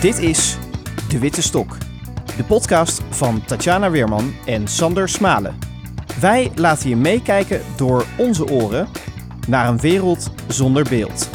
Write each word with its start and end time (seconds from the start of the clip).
Dit 0.00 0.18
is 0.18 0.56
De 1.08 1.18
Witte 1.18 1.42
Stok, 1.42 1.76
de 2.36 2.44
podcast 2.44 3.02
van 3.10 3.44
Tatjana 3.44 3.90
Weerman 3.90 4.34
en 4.46 4.68
Sander 4.68 5.08
Smalen. 5.08 5.58
Wij 6.20 6.50
laten 6.54 6.88
je 6.88 6.96
meekijken 6.96 7.60
door 7.76 8.06
onze 8.18 8.50
oren 8.50 8.88
naar 9.48 9.68
een 9.68 9.80
wereld 9.80 10.30
zonder 10.46 10.86
beeld. 10.88 11.30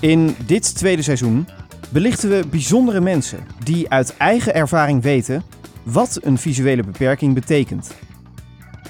In 0.00 0.36
dit 0.46 0.76
tweede 0.76 1.02
seizoen 1.02 1.48
belichten 1.88 2.30
we 2.30 2.46
bijzondere 2.50 3.00
mensen 3.00 3.46
die 3.64 3.88
uit 3.88 4.16
eigen 4.16 4.54
ervaring 4.54 5.02
weten 5.02 5.42
wat 5.82 6.18
een 6.22 6.38
visuele 6.38 6.82
beperking 6.82 7.34
betekent. 7.34 7.94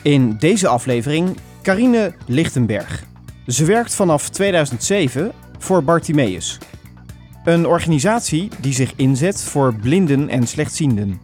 In 0.03 0.37
deze 0.39 0.69
aflevering 0.69 1.37
Carine 1.63 2.15
Lichtenberg. 2.27 3.05
Ze 3.47 3.65
werkt 3.65 3.95
vanaf 3.95 4.29
2007 4.29 5.33
voor 5.59 5.85
Bartimeus. 5.85 6.59
Een 7.45 7.67
organisatie 7.67 8.49
die 8.61 8.73
zich 8.73 8.93
inzet 8.97 9.43
voor 9.43 9.75
blinden 9.75 10.29
en 10.29 10.47
slechtzienden. 10.47 11.21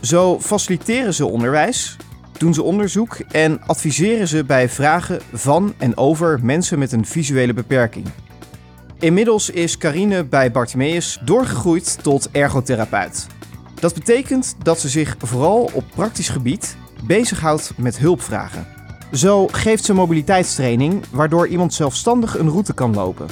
Zo 0.00 0.40
faciliteren 0.40 1.14
ze 1.14 1.26
onderwijs, 1.26 1.96
doen 2.38 2.54
ze 2.54 2.62
onderzoek 2.62 3.18
en 3.30 3.62
adviseren 3.66 4.28
ze 4.28 4.44
bij 4.44 4.68
vragen 4.68 5.20
van 5.32 5.74
en 5.78 5.96
over 5.96 6.40
mensen 6.42 6.78
met 6.78 6.92
een 6.92 7.06
visuele 7.06 7.54
beperking. 7.54 8.06
Inmiddels 8.98 9.50
is 9.50 9.78
Carine 9.78 10.24
bij 10.24 10.50
Bartimeus 10.50 11.20
doorgegroeid 11.24 12.02
tot 12.02 12.30
ergotherapeut. 12.30 13.26
Dat 13.74 13.94
betekent 13.94 14.56
dat 14.62 14.80
ze 14.80 14.88
zich 14.88 15.16
vooral 15.18 15.70
op 15.72 15.84
praktisch 15.94 16.28
gebied 16.28 16.76
bezighoudt 17.04 17.72
met 17.76 17.98
hulpvragen. 17.98 18.66
Zo 19.12 19.46
geeft 19.46 19.84
ze 19.84 19.94
mobiliteitstraining, 19.94 21.04
waardoor 21.10 21.48
iemand 21.48 21.74
zelfstandig 21.74 22.38
een 22.38 22.48
route 22.48 22.74
kan 22.74 22.94
lopen. 22.94 23.26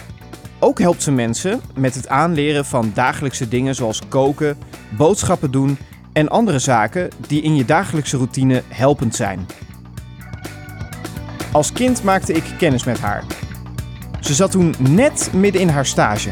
Ook 0.63 0.79
helpt 0.79 1.03
ze 1.03 1.11
mensen 1.11 1.61
met 1.75 1.95
het 1.95 2.09
aanleren 2.09 2.65
van 2.65 2.91
dagelijkse 2.95 3.49
dingen 3.49 3.75
zoals 3.75 4.01
koken, 4.09 4.59
boodschappen 4.97 5.51
doen 5.51 5.79
en 6.13 6.29
andere 6.29 6.59
zaken 6.59 7.09
die 7.27 7.43
in 7.43 7.57
je 7.57 7.65
dagelijkse 7.65 8.17
routine 8.17 8.63
helpend 8.69 9.15
zijn. 9.15 9.47
Als 11.53 11.73
kind 11.73 12.03
maakte 12.03 12.33
ik 12.33 12.45
kennis 12.59 12.85
met 12.85 12.99
haar. 12.99 13.25
Ze 14.21 14.35
zat 14.35 14.51
toen 14.51 14.75
net 14.79 15.31
midden 15.33 15.61
in 15.61 15.69
haar 15.69 15.87
stage. 15.87 16.31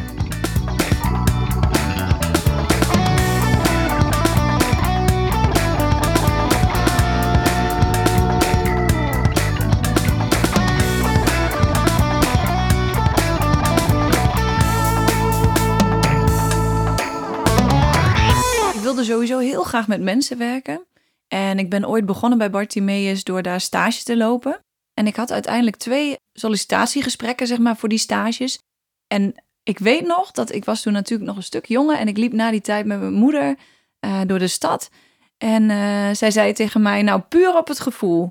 Graag 19.69 19.89
met 19.89 20.01
mensen 20.01 20.39
werken. 20.39 20.87
En 21.29 21.59
ik 21.59 21.71
ben 21.71 21.89
ooit 21.89 22.07
begonnen 22.07 22.39
bij 22.39 22.51
Bartimeus 22.51 23.25
door 23.25 23.43
daar 23.43 23.61
stage 23.61 24.03
te 24.03 24.17
lopen. 24.17 24.61
En 24.95 25.07
ik 25.07 25.17
had 25.17 25.33
uiteindelijk 25.33 25.77
twee 25.77 26.17
sollicitatiegesprekken, 26.33 27.47
zeg 27.47 27.59
maar, 27.59 27.77
voor 27.77 27.89
die 27.89 27.99
stages. 27.99 28.59
En 29.07 29.35
ik 29.63 29.79
weet 29.79 30.07
nog 30.07 30.31
dat 30.31 30.53
ik 30.53 30.65
was 30.65 30.83
toen 30.83 30.93
natuurlijk 30.93 31.29
nog 31.29 31.37
een 31.37 31.43
stuk 31.43 31.67
jonger. 31.67 31.97
En 31.97 32.09
ik 32.09 32.17
liep 32.17 32.33
na 32.33 32.51
die 32.51 32.61
tijd 32.61 32.87
met 32.87 33.01
mijn 33.01 33.13
moeder 33.13 33.57
eh, 34.01 34.21
door 34.27 34.39
de 34.39 34.47
stad. 34.47 34.91
En 35.39 35.71
eh, 35.71 36.11
zij 36.13 36.31
zei 36.31 36.53
tegen 36.53 36.83
mij, 36.83 37.03
nou 37.03 37.21
puur 37.21 37.57
op 37.57 37.69
het 37.69 37.81
gevoel. 37.81 38.29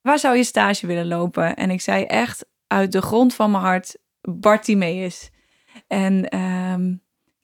Waar 0.00 0.18
zou 0.18 0.36
je 0.36 0.44
stage 0.44 0.86
willen 0.86 1.06
lopen? 1.06 1.56
En 1.56 1.70
ik 1.70 1.80
zei 1.80 2.04
echt 2.04 2.46
uit 2.66 2.92
de 2.92 3.02
grond 3.02 3.34
van 3.34 3.50
mijn 3.50 3.62
hart, 3.62 3.96
Bartimeus. 4.20 5.30
En 5.86 6.28
ehm, 6.28 6.94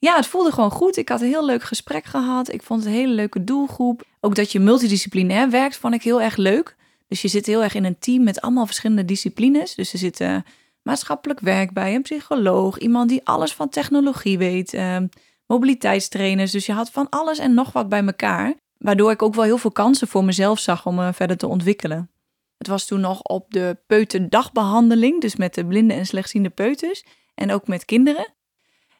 ja, 0.03 0.15
het 0.15 0.27
voelde 0.27 0.51
gewoon 0.51 0.71
goed. 0.71 0.97
Ik 0.97 1.09
had 1.09 1.21
een 1.21 1.27
heel 1.27 1.45
leuk 1.45 1.63
gesprek 1.63 2.05
gehad. 2.05 2.53
Ik 2.53 2.63
vond 2.63 2.79
het 2.79 2.89
een 2.89 2.99
hele 2.99 3.13
leuke 3.13 3.43
doelgroep. 3.43 4.03
Ook 4.19 4.35
dat 4.35 4.51
je 4.51 4.59
multidisciplinair 4.59 5.49
werkt, 5.49 5.77
vond 5.77 5.93
ik 5.93 6.03
heel 6.03 6.21
erg 6.21 6.35
leuk. 6.35 6.75
Dus 7.07 7.21
je 7.21 7.27
zit 7.27 7.45
heel 7.45 7.63
erg 7.63 7.73
in 7.73 7.83
een 7.83 7.99
team 7.99 8.23
met 8.23 8.41
allemaal 8.41 8.65
verschillende 8.65 9.05
disciplines. 9.05 9.75
Dus 9.75 9.93
er 9.93 9.99
zit 9.99 10.19
eh, 10.19 10.37
maatschappelijk 10.81 11.39
werk 11.39 11.73
bij, 11.73 11.95
een 11.95 12.01
psycholoog, 12.01 12.77
iemand 12.77 13.09
die 13.09 13.21
alles 13.23 13.53
van 13.53 13.69
technologie 13.69 14.37
weet, 14.37 14.73
eh, 14.73 14.97
mobiliteitstrainers. 15.45 16.51
Dus 16.51 16.65
je 16.65 16.73
had 16.73 16.89
van 16.89 17.09
alles 17.09 17.39
en 17.39 17.53
nog 17.53 17.71
wat 17.71 17.89
bij 17.89 18.05
elkaar. 18.05 18.53
Waardoor 18.77 19.11
ik 19.11 19.21
ook 19.21 19.35
wel 19.35 19.43
heel 19.43 19.57
veel 19.57 19.71
kansen 19.71 20.07
voor 20.07 20.23
mezelf 20.23 20.59
zag 20.59 20.85
om 20.85 20.95
me 20.95 21.13
verder 21.13 21.37
te 21.37 21.47
ontwikkelen. 21.47 22.09
Het 22.57 22.67
was 22.67 22.85
toen 22.85 22.99
nog 22.99 23.21
op 23.21 23.51
de 23.51 23.77
peuterdagbehandeling, 23.87 25.21
dus 25.21 25.35
met 25.35 25.53
de 25.53 25.65
blinde 25.65 25.93
en 25.93 26.05
slechtziende 26.05 26.49
peuters. 26.49 27.03
En 27.35 27.51
ook 27.51 27.67
met 27.67 27.85
kinderen. 27.85 28.33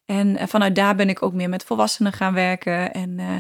En 0.06 0.38
eh, 0.38 0.48
vanuit 0.48 0.76
daar 0.76 0.96
ben 0.96 1.10
ik 1.10 1.22
ook 1.22 1.34
meer 1.34 1.50
met 1.50 1.64
volwassenen 1.64 2.14
gaan 2.14 2.34
werken. 2.34 2.94
En 2.94 3.20
eh, 3.20 3.36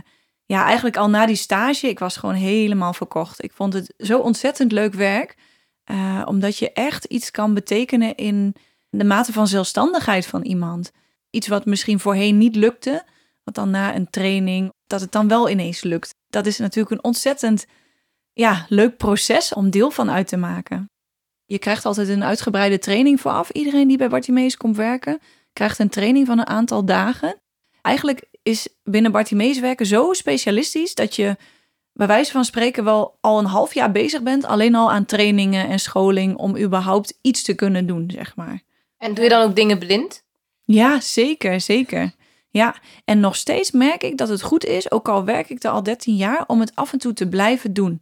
ja, 0.46 0.64
eigenlijk 0.66 0.98
al 0.98 1.10
na 1.10 1.26
die 1.26 1.36
stage, 1.36 1.88
ik 1.88 2.00
was 2.00 2.18
gewoon 2.18 2.36
helemaal 2.36 2.94
verkocht. 2.94 3.44
Ik 3.44 3.52
vond 3.54 3.74
het 3.74 3.94
zo 3.98 4.20
ontzettend 4.20 4.72
leuk 4.72 4.94
werk. 4.94 5.36
eh, 5.84 6.22
omdat 6.26 6.58
je 6.58 6.72
echt 6.74 7.06
iets 7.06 7.32
kan 7.32 7.54
betekenen 7.54 8.16
in 8.16 8.56
de 8.90 9.04
mate 9.04 9.34
van 9.34 9.48
zelfstandigheid 9.48 10.26
van 10.26 10.42
iemand. 10.42 10.92
Iets 11.30 11.48
wat 11.48 11.66
misschien 11.66 12.00
voorheen 12.00 12.38
niet 12.38 12.56
lukte, 12.56 13.06
wat 13.44 13.56
dan 13.56 13.70
na 13.70 13.96
een 13.96 14.10
training, 14.10 14.74
dat 14.88 15.02
het 15.02 15.12
dan 15.12 15.28
wel 15.28 15.50
ineens 15.50 15.84
lukt. 15.84 16.16
Dat 16.28 16.46
is 16.46 16.58
natuurlijk 16.58 16.96
een 16.96 17.04
ontzettend 17.04 17.66
ja, 18.34 18.66
leuk 18.70 18.98
proces 18.98 19.54
om 19.54 19.70
deel 19.70 19.92
van 19.92 20.12
uit 20.12 20.28
te 20.28 20.38
maken. 20.38 20.92
Je 21.46 21.60
krijgt 21.60 21.86
altijd 21.86 22.08
een 22.08 22.24
uitgebreide 22.24 22.80
training 22.80 23.22
vooraf. 23.22 23.50
Iedereen 23.50 23.88
die 23.88 23.98
bij 23.98 24.10
Bartimeus 24.10 24.58
komt 24.58 24.76
werken, 24.76 25.20
krijgt 25.54 25.80
een 25.80 25.90
training 25.90 26.28
van 26.28 26.40
een 26.40 26.48
aantal 26.48 26.86
dagen. 26.86 27.42
Eigenlijk 27.82 28.24
is 28.44 28.68
binnen 28.84 29.12
Bartimeus 29.12 29.60
werken 29.60 29.86
zo 29.86 30.14
specialistisch 30.14 30.96
dat 30.96 31.16
je 31.16 31.36
bij 31.94 32.08
wijze 32.08 32.32
van 32.32 32.46
spreken 32.46 32.84
wel 32.84 33.18
al 33.22 33.40
een 33.40 33.46
half 33.46 33.74
jaar 33.74 33.92
bezig 33.92 34.24
bent, 34.24 34.46
alleen 34.46 34.76
al 34.76 34.92
aan 34.92 35.06
trainingen 35.06 35.70
en 35.70 35.80
scholing 35.80 36.38
om 36.38 36.58
überhaupt 36.58 37.18
iets 37.22 37.44
te 37.44 37.54
kunnen 37.54 37.88
doen, 37.88 38.12
zeg 38.12 38.36
maar. 38.36 38.62
En 38.98 39.14
doe 39.14 39.24
je 39.24 39.30
dan 39.30 39.42
ook 39.42 39.56
dingen 39.56 39.80
blind? 39.80 40.24
Ja, 40.64 41.00
zeker, 41.00 41.62
zeker. 41.62 42.12
Ja, 42.50 42.76
en 43.06 43.20
nog 43.20 43.36
steeds 43.36 43.72
merk 43.72 44.04
ik 44.04 44.18
dat 44.18 44.30
het 44.30 44.42
goed 44.42 44.66
is, 44.66 44.92
ook 44.92 45.10
al 45.10 45.24
werk 45.26 45.50
ik 45.50 45.64
er 45.64 45.72
al 45.72 45.84
13 45.84 46.16
jaar, 46.16 46.44
om 46.48 46.60
het 46.60 46.72
af 46.76 46.94
en 46.94 47.00
toe 47.00 47.14
te 47.14 47.28
blijven 47.28 47.74
doen. 47.74 48.02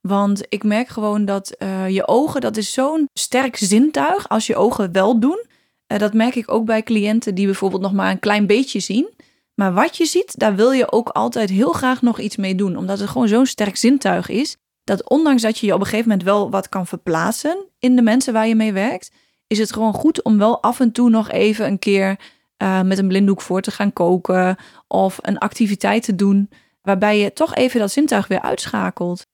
Want 0.00 0.42
ik 0.48 0.64
merk 0.64 0.88
gewoon 0.88 1.24
dat 1.24 1.50
eh, 1.50 1.88
je 1.88 2.08
ogen, 2.08 2.40
dat 2.40 2.56
is 2.56 2.72
zo'n 2.72 3.08
sterk 3.12 3.56
zintuig 3.56 4.28
als 4.28 4.46
je 4.46 4.56
ogen 4.56 4.92
wel 4.92 5.20
doen. 5.20 5.46
Eh, 5.92 5.98
dat 5.98 6.14
merk 6.14 6.34
ik 6.34 6.52
ook 6.52 6.64
bij 6.64 6.82
cliënten 6.82 7.34
die 7.34 7.46
bijvoorbeeld 7.46 7.82
nog 7.82 7.92
maar 7.92 8.10
een 8.10 8.18
klein 8.18 8.46
beetje 8.46 8.80
zien. 8.80 9.08
Maar 9.54 9.72
wat 9.72 9.96
je 9.96 10.04
ziet, 10.04 10.38
daar 10.38 10.54
wil 10.54 10.70
je 10.70 10.92
ook 10.92 11.08
altijd 11.08 11.50
heel 11.50 11.72
graag 11.72 12.02
nog 12.02 12.20
iets 12.20 12.36
mee 12.36 12.54
doen. 12.54 12.76
Omdat 12.76 12.98
het 12.98 13.08
gewoon 13.08 13.28
zo'n 13.28 13.46
sterk 13.46 13.76
zintuig 13.76 14.28
is. 14.28 14.56
Dat 14.84 15.08
ondanks 15.08 15.42
dat 15.42 15.58
je 15.58 15.66
je 15.66 15.74
op 15.74 15.80
een 15.80 15.86
gegeven 15.86 16.08
moment 16.08 16.26
wel 16.26 16.50
wat 16.50 16.68
kan 16.68 16.86
verplaatsen 16.86 17.64
in 17.78 17.96
de 17.96 18.02
mensen 18.02 18.32
waar 18.32 18.48
je 18.48 18.54
mee 18.54 18.72
werkt, 18.72 19.10
is 19.46 19.58
het 19.58 19.72
gewoon 19.72 19.92
goed 19.92 20.22
om 20.22 20.38
wel 20.38 20.62
af 20.62 20.80
en 20.80 20.92
toe 20.92 21.10
nog 21.10 21.30
even 21.30 21.66
een 21.66 21.78
keer 21.78 22.18
eh, 22.56 22.82
met 22.82 22.98
een 22.98 23.08
blinddoek 23.08 23.40
voor 23.40 23.60
te 23.60 23.70
gaan 23.70 23.92
koken. 23.92 24.56
Of 24.88 25.18
een 25.22 25.38
activiteit 25.38 26.02
te 26.02 26.14
doen 26.14 26.50
waarbij 26.82 27.18
je 27.18 27.32
toch 27.32 27.54
even 27.54 27.80
dat 27.80 27.92
zintuig 27.92 28.28
weer 28.28 28.40
uitschakelt. 28.40 29.26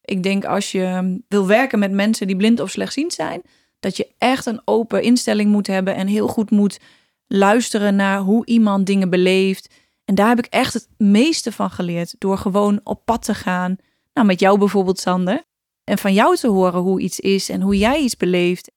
Ik 0.00 0.22
denk 0.22 0.44
als 0.44 0.72
je 0.72 1.18
wil 1.28 1.46
werken 1.46 1.78
met 1.78 1.92
mensen 1.92 2.26
die 2.26 2.36
blind 2.36 2.60
of 2.60 2.70
slechtziend 2.70 3.12
zijn, 3.12 3.42
dat 3.82 3.96
je 3.96 4.08
echt 4.18 4.46
een 4.46 4.62
open 4.64 5.02
instelling 5.02 5.50
moet 5.50 5.66
hebben 5.66 5.94
en 5.94 6.06
heel 6.06 6.28
goed 6.28 6.50
moet 6.50 6.80
luisteren 7.26 7.96
naar 7.96 8.18
hoe 8.18 8.46
iemand 8.46 8.86
dingen 8.86 9.10
beleeft. 9.10 9.74
En 10.04 10.14
daar 10.14 10.28
heb 10.28 10.38
ik 10.38 10.46
echt 10.46 10.72
het 10.72 10.88
meeste 10.96 11.52
van 11.52 11.70
geleerd 11.70 12.14
door 12.18 12.38
gewoon 12.38 12.80
op 12.84 13.04
pad 13.04 13.22
te 13.22 13.34
gaan. 13.34 13.76
Nou, 14.12 14.26
met 14.26 14.40
jou 14.40 14.58
bijvoorbeeld, 14.58 14.98
Sander. 14.98 15.44
En 15.84 15.98
van 15.98 16.14
jou 16.14 16.36
te 16.36 16.48
horen 16.48 16.80
hoe 16.80 17.00
iets 17.00 17.20
is 17.20 17.48
en 17.48 17.60
hoe 17.60 17.78
jij 17.78 18.00
iets 18.00 18.16
beleeft. 18.16 18.70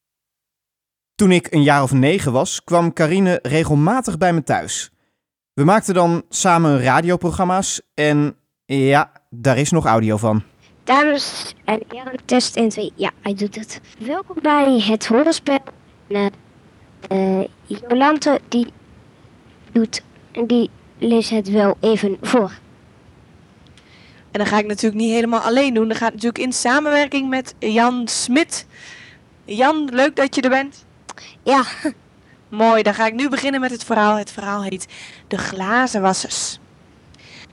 Toen 1.14 1.32
ik 1.32 1.52
een 1.52 1.62
jaar 1.62 1.82
of 1.82 1.92
negen 1.92 2.32
was, 2.32 2.64
kwam 2.64 2.92
Carine 2.92 3.38
regelmatig 3.42 4.18
bij 4.18 4.32
me 4.32 4.42
thuis. 4.42 4.90
We 5.52 5.64
maakten 5.64 5.94
dan 5.94 6.24
samen 6.28 6.82
radioprogramma's 6.82 7.80
en 7.94 8.36
ja, 8.64 9.12
daar 9.30 9.58
is 9.58 9.70
nog 9.70 9.84
audio 9.84 10.16
van. 10.16 10.42
Dames 10.86 11.54
en 11.64 11.82
heren, 11.88 12.24
test 12.24 12.56
1, 12.56 12.68
2. 12.68 12.92
Ja, 12.94 13.10
hij 13.22 13.34
doet 13.34 13.54
het. 13.54 13.80
Welkom 13.98 14.36
bij 14.42 14.80
het 14.80 15.06
hoorspel. 15.06 15.58
Uh, 16.08 16.26
uh, 17.12 17.44
Jolante, 17.66 18.40
die 18.48 18.66
doet, 19.72 20.02
die 20.46 20.70
leest 20.98 21.30
het 21.30 21.50
wel 21.50 21.76
even 21.80 22.16
voor. 22.20 22.52
En 24.30 24.42
dan 24.42 24.46
ga 24.46 24.58
ik 24.58 24.66
natuurlijk 24.66 25.02
niet 25.02 25.12
helemaal 25.12 25.40
alleen 25.40 25.74
doen. 25.74 25.88
Dat 25.88 25.96
gaat 25.96 26.12
natuurlijk 26.12 26.44
in 26.44 26.52
samenwerking 26.52 27.28
met 27.28 27.54
Jan 27.58 28.08
Smit. 28.08 28.66
Jan, 29.44 29.88
leuk 29.92 30.16
dat 30.16 30.34
je 30.34 30.40
er 30.40 30.50
bent. 30.50 30.84
Ja, 31.42 31.64
Mooi, 32.48 32.82
dan 32.82 32.94
ga 32.94 33.06
ik 33.06 33.14
nu 33.14 33.28
beginnen 33.28 33.60
met 33.60 33.70
het 33.70 33.84
verhaal. 33.84 34.16
Het 34.16 34.30
verhaal 34.30 34.62
heet 34.62 34.86
De 35.28 35.38
Glazenwassers. 35.38 36.58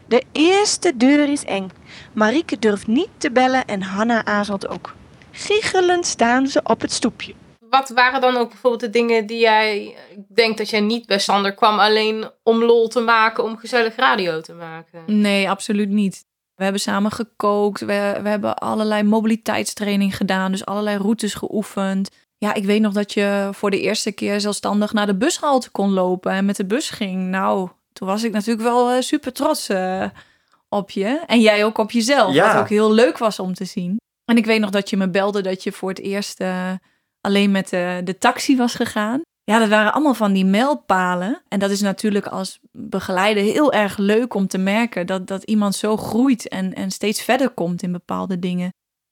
De 0.07 0.23
eerste 0.31 0.97
deur 0.97 1.29
is 1.29 1.43
eng. 1.43 1.69
Marieke 2.13 2.59
durft 2.59 2.87
niet 2.87 3.09
te 3.17 3.31
bellen 3.31 3.65
en 3.65 3.81
Hanna 3.81 4.25
aarzelt 4.25 4.67
ook. 4.67 4.95
Giechelend 5.31 6.05
staan 6.05 6.47
ze 6.47 6.61
op 6.63 6.81
het 6.81 6.91
stoepje. 6.91 7.33
wat 7.69 7.89
waren 7.89 8.21
dan 8.21 8.37
ook 8.37 8.49
bijvoorbeeld 8.49 8.81
de 8.81 8.89
dingen 8.89 9.25
die 9.25 9.39
jij... 9.39 9.95
Ik 10.11 10.35
denk 10.35 10.57
dat 10.57 10.69
jij 10.69 10.79
niet 10.79 11.05
bij 11.05 11.19
Sander 11.19 11.53
kwam 11.53 11.79
alleen 11.79 12.29
om 12.43 12.63
lol 12.63 12.87
te 12.87 12.99
maken, 12.99 13.43
om 13.43 13.57
gezellig 13.57 13.95
radio 13.95 14.41
te 14.41 14.53
maken. 14.53 15.03
Nee, 15.05 15.49
absoluut 15.49 15.89
niet. 15.89 16.25
We 16.55 16.63
hebben 16.63 16.81
samen 16.81 17.11
gekookt. 17.11 17.79
We, 17.79 18.19
we 18.23 18.29
hebben 18.29 18.57
allerlei 18.57 19.03
mobiliteitstraining 19.03 20.17
gedaan. 20.17 20.51
Dus 20.51 20.65
allerlei 20.65 20.97
routes 20.97 21.33
geoefend. 21.33 22.09
Ja, 22.37 22.53
ik 22.53 22.65
weet 22.65 22.81
nog 22.81 22.93
dat 22.93 23.13
je 23.13 23.49
voor 23.51 23.71
de 23.71 23.81
eerste 23.81 24.11
keer 24.11 24.39
zelfstandig 24.39 24.93
naar 24.93 25.05
de 25.05 25.15
bushalte 25.15 25.71
kon 25.71 25.91
lopen 25.91 26.31
en 26.31 26.45
met 26.45 26.55
de 26.55 26.65
bus 26.65 26.89
ging. 26.89 27.27
Nou, 27.29 27.69
toen 27.93 28.07
was 28.07 28.23
ik 28.23 28.31
natuurlijk 28.31 28.67
wel 28.67 28.91
eh, 28.91 29.01
super 29.01 29.33
trots 29.33 29.69
eh, 29.69 30.05
op 30.73 30.89
je. 30.89 31.23
En 31.25 31.41
jij 31.41 31.65
ook 31.65 31.77
op 31.77 31.91
jezelf. 31.91 32.33
Ja. 32.33 32.53
Wat 32.53 32.61
ook 32.61 32.69
heel 32.69 32.91
leuk 32.91 33.17
was 33.17 33.39
om 33.39 33.53
te 33.53 33.65
zien. 33.65 33.97
En 34.25 34.37
ik 34.37 34.45
weet 34.45 34.59
nog 34.59 34.69
dat 34.69 34.89
je 34.89 34.97
me 34.97 35.09
belde 35.09 35.41
dat 35.41 35.63
je 35.63 35.71
voor 35.71 35.89
het 35.89 35.99
eerst 35.99 36.39
eh, 36.39 36.71
alleen 37.21 37.51
met 37.51 37.69
de, 37.69 38.01
de 38.03 38.17
taxi 38.17 38.57
was 38.57 38.75
gegaan. 38.75 39.21
Ja, 39.43 39.59
dat 39.59 39.69
waren 39.69 39.93
allemaal 39.93 40.13
van 40.13 40.33
die 40.33 40.45
mijlpalen. 40.45 41.41
En 41.47 41.59
dat 41.59 41.69
is 41.69 41.81
natuurlijk 41.81 42.27
als 42.27 42.59
begeleider 42.71 43.43
heel 43.43 43.73
erg 43.73 43.97
leuk 43.97 44.33
om 44.33 44.47
te 44.47 44.57
merken 44.57 45.07
dat, 45.07 45.27
dat 45.27 45.43
iemand 45.43 45.75
zo 45.75 45.97
groeit 45.97 46.47
en, 46.47 46.73
en 46.73 46.91
steeds 46.91 47.21
verder 47.21 47.49
komt 47.49 47.83
in 47.83 47.91
bepaalde 47.91 48.39
dingen. 48.39 48.69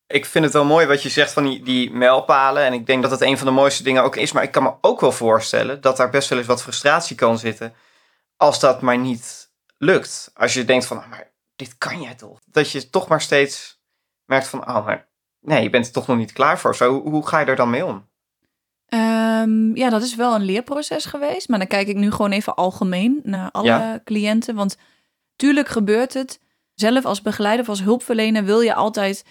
Ik 0.08 0.26
vind 0.26 0.44
het 0.44 0.54
wel 0.54 0.66
mooi 0.66 0.86
wat 0.86 1.04
je 1.04 1.10
zegt 1.10 1.34
van 1.34 1.44
die, 1.44 1.64
die 1.64 1.92
mijlpalen. 1.92 2.64
En 2.64 2.74
ik 2.74 2.86
denk 2.86 3.02
dat 3.02 3.12
het 3.12 3.22
een 3.22 3.38
van 3.38 3.48
de 3.48 3.54
mooiste 3.54 3.84
dingen 3.84 4.04
ook 4.04 4.16
is. 4.16 4.32
Maar 4.32 4.44
ik 4.44 4.52
kan 4.52 4.64
me 4.64 4.74
ook 4.82 5.00
wel 5.00 5.12
voorstellen 5.12 5.82
dat 5.82 5.98
daar 5.98 6.10
best 6.10 6.30
wel 6.30 6.38
eens 6.38 6.48
wat 6.48 6.62
frustratie 6.62 7.16
kan 7.16 7.38
zitten. 7.38 7.74
Als 8.38 8.60
dat 8.60 8.82
maar 8.82 8.98
niet 8.98 9.50
lukt. 9.78 10.32
Als 10.34 10.54
je 10.54 10.66
denkt 10.66 10.86
van, 10.86 10.98
ah, 10.98 11.10
maar 11.10 11.31
dit 11.64 11.78
kan 11.78 12.02
jij 12.02 12.16
toch? 12.16 12.40
Dat 12.46 12.72
je 12.72 12.90
toch 12.90 13.08
maar 13.08 13.22
steeds 13.22 13.82
merkt 14.26 14.48
van, 14.48 14.60
oh, 14.68 14.86
maar 14.86 15.10
nee, 15.40 15.64
je 15.64 15.70
bent 15.70 15.86
er 15.86 15.92
toch 15.92 16.08
nog 16.08 16.18
niet 16.18 16.32
klaar 16.32 16.60
voor. 16.60 16.76
Zo, 16.76 17.02
hoe, 17.02 17.28
ga 17.28 17.40
je 17.40 17.46
er 17.46 17.56
dan 17.56 17.70
mee 17.70 17.86
om? 17.86 18.10
Ehm, 18.86 19.76
ja, 19.76 19.90
dat 19.90 20.02
is 20.02 20.16
wel 20.16 20.36
een 20.36 20.44
leerproces 20.44 21.06
geweest. 21.06 21.50
Maar 21.50 21.60
dan 21.60 21.68
kijk 21.68 21.88
ik 21.88 21.96
nu 21.96 22.12
gewoon 22.12 22.32
even 22.32 22.56
algemeen 22.56 23.20
naar 23.24 23.52
alle 23.52 23.66
Ja. 23.68 24.02
cliënten. 24.04 24.56
Want 24.56 24.78
tuurlijk 25.36 25.68
gebeurt 25.68 26.14
het. 26.14 26.40
Zelf 26.74 27.06
als 27.06 27.22
begeleider 27.22 27.62
of 27.64 27.70
als 27.70 27.82
hulpverlener 27.84 28.44
wil 28.44 28.62
je 28.62 28.74
altijd... 28.74 29.26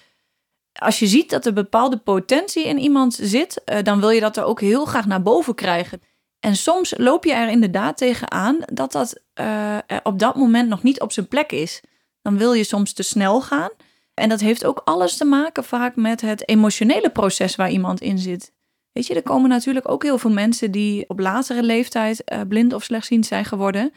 Als 0.72 0.98
je 0.98 1.06
ziet 1.06 1.30
dat 1.30 1.46
er 1.46 1.52
bepaalde 1.52 1.96
potentie 1.98 2.66
in 2.66 2.78
iemand 2.78 3.14
zit... 3.14 3.64
eh, 3.64 3.82
dan 3.82 4.00
wil 4.00 4.10
je 4.10 4.20
dat 4.20 4.36
er 4.36 4.44
ook 4.44 4.60
heel 4.60 4.84
graag 4.84 5.06
naar 5.06 5.22
boven 5.22 5.54
krijgen. 5.54 6.02
En 6.40 6.56
soms 6.56 6.94
loop 6.96 7.24
je 7.24 7.32
er 7.32 7.48
inderdaad 7.48 7.96
tegenaan 7.96 8.58
dat 8.72 8.92
dat 8.92 9.20
eh, 9.32 9.78
op 10.02 10.18
dat 10.18 10.34
moment 10.36 10.68
nog 10.68 10.82
niet 10.82 11.00
op 11.00 11.12
zijn 11.12 11.28
plek 11.28 11.52
is. 11.52 11.80
Dan 12.22 12.38
wil 12.38 12.52
je 12.52 12.64
soms 12.64 12.92
te 12.92 13.02
snel 13.02 13.40
gaan. 13.40 13.70
En 14.14 14.28
dat 14.28 14.40
heeft 14.40 14.64
ook 14.64 14.82
alles 14.84 15.16
te 15.16 15.24
maken 15.24 15.64
vaak 15.64 15.96
met 15.96 16.20
het 16.20 16.48
emotionele 16.48 17.10
proces 17.10 17.56
waar 17.56 17.70
iemand 17.70 18.00
in 18.00 18.18
zit. 18.18 18.52
Weet 18.92 19.06
je, 19.06 19.14
er 19.14 19.22
komen 19.22 19.48
natuurlijk 19.48 19.88
ook 19.88 20.02
heel 20.02 20.18
veel 20.18 20.30
mensen 20.30 20.70
die 20.70 21.08
op 21.08 21.18
latere 21.18 21.62
leeftijd 21.62 22.24
eh, 22.24 22.40
blind 22.48 22.72
of 22.72 22.84
slechtziend 22.84 23.26
zijn 23.26 23.44
geworden. 23.44 23.92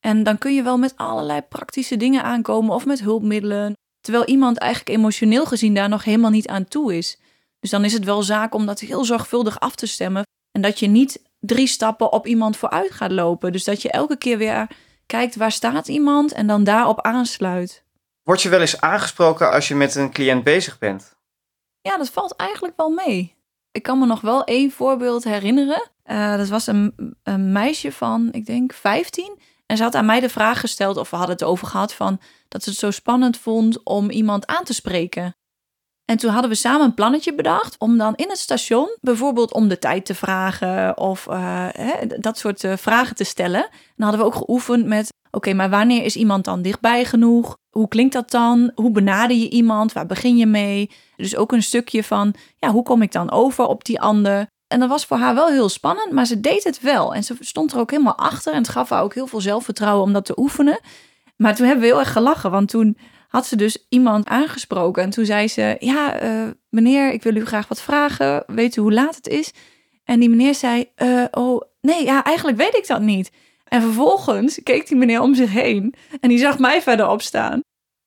En 0.00 0.22
dan 0.22 0.38
kun 0.38 0.54
je 0.54 0.62
wel 0.62 0.78
met 0.78 0.96
allerlei 0.96 1.40
praktische 1.40 1.96
dingen 1.96 2.22
aankomen 2.22 2.74
of 2.74 2.86
met 2.86 3.00
hulpmiddelen. 3.00 3.72
Terwijl 4.00 4.24
iemand 4.24 4.58
eigenlijk 4.58 4.98
emotioneel 4.98 5.46
gezien 5.46 5.74
daar 5.74 5.88
nog 5.88 6.04
helemaal 6.04 6.30
niet 6.30 6.48
aan 6.48 6.64
toe 6.64 6.96
is. 6.96 7.18
Dus 7.60 7.70
dan 7.70 7.84
is 7.84 7.92
het 7.92 8.04
wel 8.04 8.22
zaak 8.22 8.54
om 8.54 8.66
dat 8.66 8.80
heel 8.80 9.04
zorgvuldig 9.04 9.60
af 9.60 9.74
te 9.74 9.86
stemmen. 9.86 10.22
En 10.52 10.62
dat 10.62 10.78
je 10.78 10.86
niet 10.86 11.22
drie 11.40 11.66
stappen 11.66 12.12
op 12.12 12.26
iemand 12.26 12.56
vooruit 12.56 12.90
gaat 12.90 13.12
lopen. 13.12 13.52
Dus 13.52 13.64
dat 13.64 13.82
je 13.82 13.90
elke 13.90 14.16
keer 14.16 14.38
weer 14.38 14.68
kijkt 15.06 15.36
waar 15.36 15.52
staat 15.52 15.88
iemand 15.88 16.32
en 16.32 16.46
dan 16.46 16.64
daarop 16.64 17.00
aansluit. 17.00 17.84
Word 18.22 18.42
je 18.42 18.48
wel 18.48 18.60
eens 18.60 18.80
aangesproken 18.80 19.52
als 19.52 19.68
je 19.68 19.74
met 19.74 19.94
een 19.94 20.12
cliënt 20.12 20.44
bezig 20.44 20.78
bent? 20.78 21.16
Ja, 21.80 21.96
dat 21.96 22.10
valt 22.10 22.36
eigenlijk 22.36 22.76
wel 22.76 22.90
mee. 22.90 23.34
Ik 23.70 23.82
kan 23.82 23.98
me 23.98 24.06
nog 24.06 24.20
wel 24.20 24.44
één 24.44 24.70
voorbeeld 24.70 25.24
herinneren. 25.24 25.90
Eh, 26.02 26.36
dat 26.36 26.48
was 26.48 26.66
een, 26.66 27.16
een 27.22 27.52
meisje 27.52 27.92
van, 27.92 28.28
ik 28.32 28.46
denk, 28.46 28.72
15. 28.72 29.38
En 29.66 29.76
ze 29.76 29.82
had 29.82 29.94
aan 29.94 30.06
mij 30.06 30.20
de 30.20 30.28
vraag 30.28 30.60
gesteld, 30.60 30.96
of 30.96 31.10
we 31.10 31.16
hadden 31.16 31.34
het 31.34 31.44
over 31.44 31.66
gehad, 31.66 31.94
van 31.94 32.20
dat 32.48 32.62
ze 32.62 32.70
het 32.70 32.78
zo 32.78 32.90
spannend 32.90 33.38
vond 33.38 33.82
om 33.82 34.10
iemand 34.10 34.46
aan 34.46 34.64
te 34.64 34.74
spreken. 34.74 35.36
En 36.04 36.16
toen 36.16 36.30
hadden 36.30 36.50
we 36.50 36.56
samen 36.56 36.86
een 36.86 36.94
plannetje 36.94 37.34
bedacht 37.34 37.78
om 37.78 37.98
dan 37.98 38.14
in 38.14 38.28
het 38.28 38.38
station 38.38 38.96
bijvoorbeeld 39.00 39.52
om 39.52 39.68
de 39.68 39.78
tijd 39.78 40.06
te 40.06 40.14
vragen 40.14 40.98
of 40.98 41.26
eh, 41.26 41.66
hè, 41.70 42.06
dat 42.06 42.38
soort 42.38 42.64
eh, 42.64 42.76
vragen 42.76 43.16
te 43.16 43.24
stellen. 43.24 43.62
En 43.62 43.94
dan 43.96 44.08
hadden 44.08 44.26
we 44.26 44.32
ook 44.32 44.44
geoefend 44.44 44.86
met, 44.86 45.12
oké, 45.30 45.52
maar 45.52 45.70
wanneer 45.70 46.04
is 46.04 46.16
iemand 46.16 46.44
dan 46.44 46.62
dichtbij 46.62 47.04
genoeg? 47.04 47.56
Hoe 47.70 47.88
klinkt 47.88 48.12
dat 48.12 48.30
dan? 48.30 48.70
Hoe 48.74 48.90
benader 48.90 49.36
je 49.36 49.50
iemand? 49.50 49.92
Waar 49.92 50.06
begin 50.06 50.36
je 50.36 50.46
mee? 50.46 50.90
Dus 51.16 51.36
ook 51.36 51.52
een 51.52 51.62
stukje 51.62 52.04
van, 52.04 52.34
ja, 52.58 52.70
hoe 52.70 52.82
kom 52.82 53.02
ik 53.02 53.12
dan 53.12 53.30
over 53.30 53.66
op 53.66 53.84
die 53.84 54.00
ander? 54.00 54.46
En 54.68 54.80
dat 54.80 54.88
was 54.88 55.06
voor 55.06 55.16
haar 55.16 55.34
wel 55.34 55.48
heel 55.48 55.68
spannend, 55.68 56.12
maar 56.12 56.26
ze 56.26 56.40
deed 56.40 56.64
het 56.64 56.80
wel. 56.80 57.14
En 57.14 57.24
ze 57.24 57.36
stond 57.40 57.72
er 57.72 57.78
ook 57.78 57.90
helemaal 57.90 58.18
achter 58.18 58.52
en 58.52 58.58
het 58.58 58.68
gaf 58.68 58.88
haar 58.88 59.02
ook 59.02 59.14
heel 59.14 59.26
veel 59.26 59.40
zelfvertrouwen 59.40 60.04
om 60.04 60.12
dat 60.12 60.24
te 60.24 60.38
oefenen. 60.38 60.80
Maar 61.36 61.54
toen 61.54 61.66
hebben 61.66 61.84
we 61.84 61.90
heel 61.90 62.00
erg 62.00 62.12
gelachen, 62.12 62.50
want 62.50 62.68
toen 62.68 62.98
had 63.28 63.46
ze 63.46 63.56
dus 63.56 63.86
iemand 63.88 64.26
aangesproken. 64.26 65.02
En 65.02 65.10
toen 65.10 65.24
zei 65.24 65.48
ze, 65.48 65.76
ja, 65.78 66.18
eh, 66.18 66.46
meneer, 66.68 67.12
ik 67.12 67.22
wil 67.22 67.36
u 67.36 67.44
graag 67.44 67.68
wat 67.68 67.82
vragen. 67.82 68.44
Weet 68.46 68.76
u 68.76 68.80
hoe 68.80 68.92
laat 68.92 69.16
het 69.16 69.28
is? 69.28 69.52
En 70.04 70.20
die 70.20 70.28
meneer 70.28 70.54
zei, 70.54 70.90
eh, 70.94 71.24
oh, 71.30 71.62
nee, 71.80 72.04
ja, 72.04 72.24
eigenlijk 72.24 72.56
weet 72.56 72.76
ik 72.76 72.86
dat 72.86 73.00
niet. 73.00 73.30
En 73.64 73.82
vervolgens 73.82 74.60
keek 74.62 74.88
die 74.88 74.96
meneer 74.96 75.20
om 75.20 75.34
zich 75.34 75.52
heen 75.52 75.94
en 76.20 76.28
die 76.28 76.38
zag 76.38 76.58
mij 76.58 76.82
verderop 76.82 77.22
staan. 77.22 77.60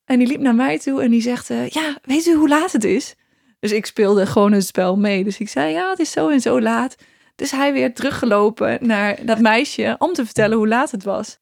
En 0.06 0.20
die 0.20 0.28
liep 0.28 0.40
naar 0.40 0.56
mij 0.56 0.80
toe 0.80 1.02
en 1.02 1.12
die 1.12 1.22
zegt, 1.22 1.50
eh, 1.50 1.68
ja, 1.68 1.98
weet 2.02 2.26
u 2.26 2.34
hoe 2.34 2.48
laat 2.50 2.72
het 2.72 2.84
is? 2.84 3.16
Dus 3.60 3.72
ik 3.72 3.86
speelde 3.86 4.26
gewoon 4.26 4.52
het 4.52 4.66
spel 4.66 4.98
mee. 4.98 5.24
Dus 5.24 5.38
ik 5.40 5.50
zei, 5.50 5.72
ja, 5.74 5.90
het 5.90 6.00
is 6.00 6.12
zo 6.12 6.30
en 6.30 6.42
zo 6.42 6.62
laat. 6.62 6.96
Dus 7.36 7.52
hij 7.52 7.74
weer 7.74 7.94
teruggelopen 7.94 8.78
naar 8.82 9.26
dat 9.26 9.40
meisje 9.40 9.96
om 10.00 10.14
te 10.14 10.26
vertellen 10.26 10.58
hoe 10.58 10.68
laat 10.68 10.92
het 10.92 11.04
was. 11.04 11.40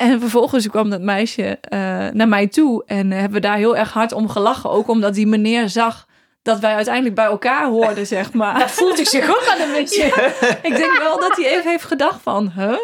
En 0.00 0.20
vervolgens 0.20 0.68
kwam 0.68 0.90
dat 0.90 1.00
meisje 1.00 1.58
eh, 1.60 1.78
naar 2.12 2.28
mij 2.28 2.46
toe 2.46 2.84
en 2.86 3.10
hebben 3.10 3.32
we 3.32 3.40
daar 3.40 3.56
heel 3.56 3.76
erg 3.76 3.92
hard 3.92 4.12
om 4.12 4.28
gelachen. 4.28 4.70
Ook 4.70 4.88
omdat 4.88 5.14
die 5.14 5.26
meneer 5.26 5.68
zag 5.68 6.06
dat 6.42 6.58
wij 6.58 6.74
uiteindelijk 6.74 7.14
bij 7.14 7.24
elkaar 7.24 7.66
hoorden, 7.66 8.06
zeg 8.06 8.32
maar. 8.32 8.58
Dat 8.58 8.70
voelt 8.70 8.98
ik 8.98 9.06
zich 9.08 9.28
ook 9.28 9.46
aan 9.52 9.60
een 9.60 9.72
beetje. 9.72 10.04
Ik 10.62 10.76
denk 10.76 10.98
wel 10.98 11.20
dat 11.20 11.36
hij 11.36 11.46
even 11.46 11.70
heeft 11.70 11.84
gedacht 11.84 12.22
van, 12.22 12.50
huh? 12.56 12.76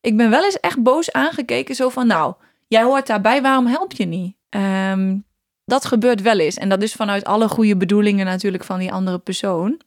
Ik 0.00 0.16
ben 0.16 0.30
wel 0.30 0.44
eens 0.44 0.60
echt 0.60 0.82
boos 0.82 1.12
aangekeken, 1.12 1.74
zo 1.74 1.88
van, 1.88 2.06
nou, 2.06 2.34
jij 2.66 2.82
hoort 2.82 3.06
daarbij, 3.06 3.42
waarom 3.42 3.66
help 3.66 3.92
je 3.92 4.04
niet? 4.04 4.36
Ehm, 4.48 5.16
dat 5.64 5.84
gebeurt 5.84 6.22
wel 6.22 6.38
eens. 6.38 6.56
En 6.56 6.68
dat 6.68 6.82
is 6.82 6.92
vanuit 6.92 7.24
alle 7.24 7.48
goede 7.48 7.76
bedoelingen 7.76 8.26
natuurlijk 8.26 8.64
van 8.64 8.78
die 8.78 8.92
andere 8.92 9.18
persoon. 9.18 9.80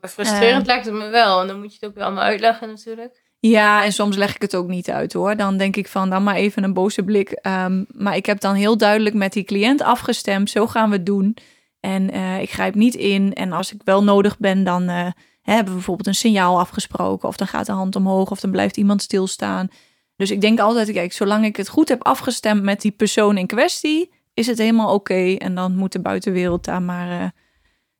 Maar 0.00 0.10
frustrerend 0.10 0.60
Eh. 0.60 0.66
lijkt 0.66 0.84
het 0.84 0.94
me 0.94 1.08
wel. 1.08 1.40
En 1.40 1.46
dan 1.46 1.58
moet 1.58 1.70
je 1.72 1.78
het 1.80 1.88
ook 1.88 1.94
weer 1.94 2.04
allemaal 2.04 2.24
uitleggen 2.24 2.68
natuurlijk. 2.68 3.20
Ja, 3.48 3.84
en 3.84 3.92
soms 3.92 4.16
leg 4.16 4.34
ik 4.34 4.42
het 4.42 4.56
ook 4.56 4.68
niet 4.68 4.90
uit 4.90 5.12
hoor. 5.12 5.36
Dan 5.36 5.56
denk 5.56 5.76
ik 5.76 5.88
van, 5.88 6.10
dan 6.10 6.22
maar 6.22 6.34
even 6.34 6.64
een 6.64 6.72
boze 6.72 7.02
blik. 7.02 7.30
Ehm, 7.30 7.84
maar 7.88 8.16
ik 8.16 8.26
heb 8.26 8.40
dan 8.40 8.54
heel 8.54 8.76
duidelijk 8.76 9.14
met 9.14 9.32
die 9.32 9.44
cliënt 9.44 9.82
afgestemd, 9.82 10.50
zo 10.50 10.66
gaan 10.66 10.90
we 10.90 10.96
het 10.96 11.06
doen. 11.06 11.36
En 11.80 12.10
eh, 12.10 12.40
ik 12.40 12.50
grijp 12.50 12.74
niet 12.74 12.94
in. 12.94 13.32
En 13.32 13.52
als 13.52 13.72
ik 13.72 13.80
wel 13.84 14.04
nodig 14.04 14.38
ben, 14.38 14.64
dan 14.64 14.88
eh, 14.88 15.06
hebben 15.42 15.66
we 15.66 15.72
bijvoorbeeld 15.72 16.06
een 16.06 16.14
signaal 16.14 16.58
afgesproken. 16.58 17.28
Of 17.28 17.36
dan 17.36 17.46
gaat 17.46 17.66
de 17.66 17.72
hand 17.72 17.96
omhoog, 17.96 18.30
of 18.30 18.40
dan 18.40 18.50
blijft 18.50 18.76
iemand 18.76 19.02
stilstaan. 19.02 19.68
Dus 20.16 20.30
ik 20.30 20.40
denk 20.40 20.60
altijd, 20.60 20.92
kijk, 20.92 21.12
zolang 21.12 21.44
ik 21.44 21.56
het 21.56 21.68
goed 21.68 21.88
heb 21.88 22.04
afgestemd 22.04 22.62
met 22.62 22.80
die 22.80 22.92
persoon 22.92 23.36
in 23.36 23.46
kwestie, 23.46 24.12
is 24.34 24.46
het 24.46 24.58
helemaal 24.58 24.94
oké. 24.94 25.34
En 25.34 25.54
dan 25.54 25.76
moet 25.76 25.92
de 25.92 26.00
buitenwereld 26.00 26.64
daar 26.64 26.82
maar, 26.82 27.20
eh, 27.20 27.28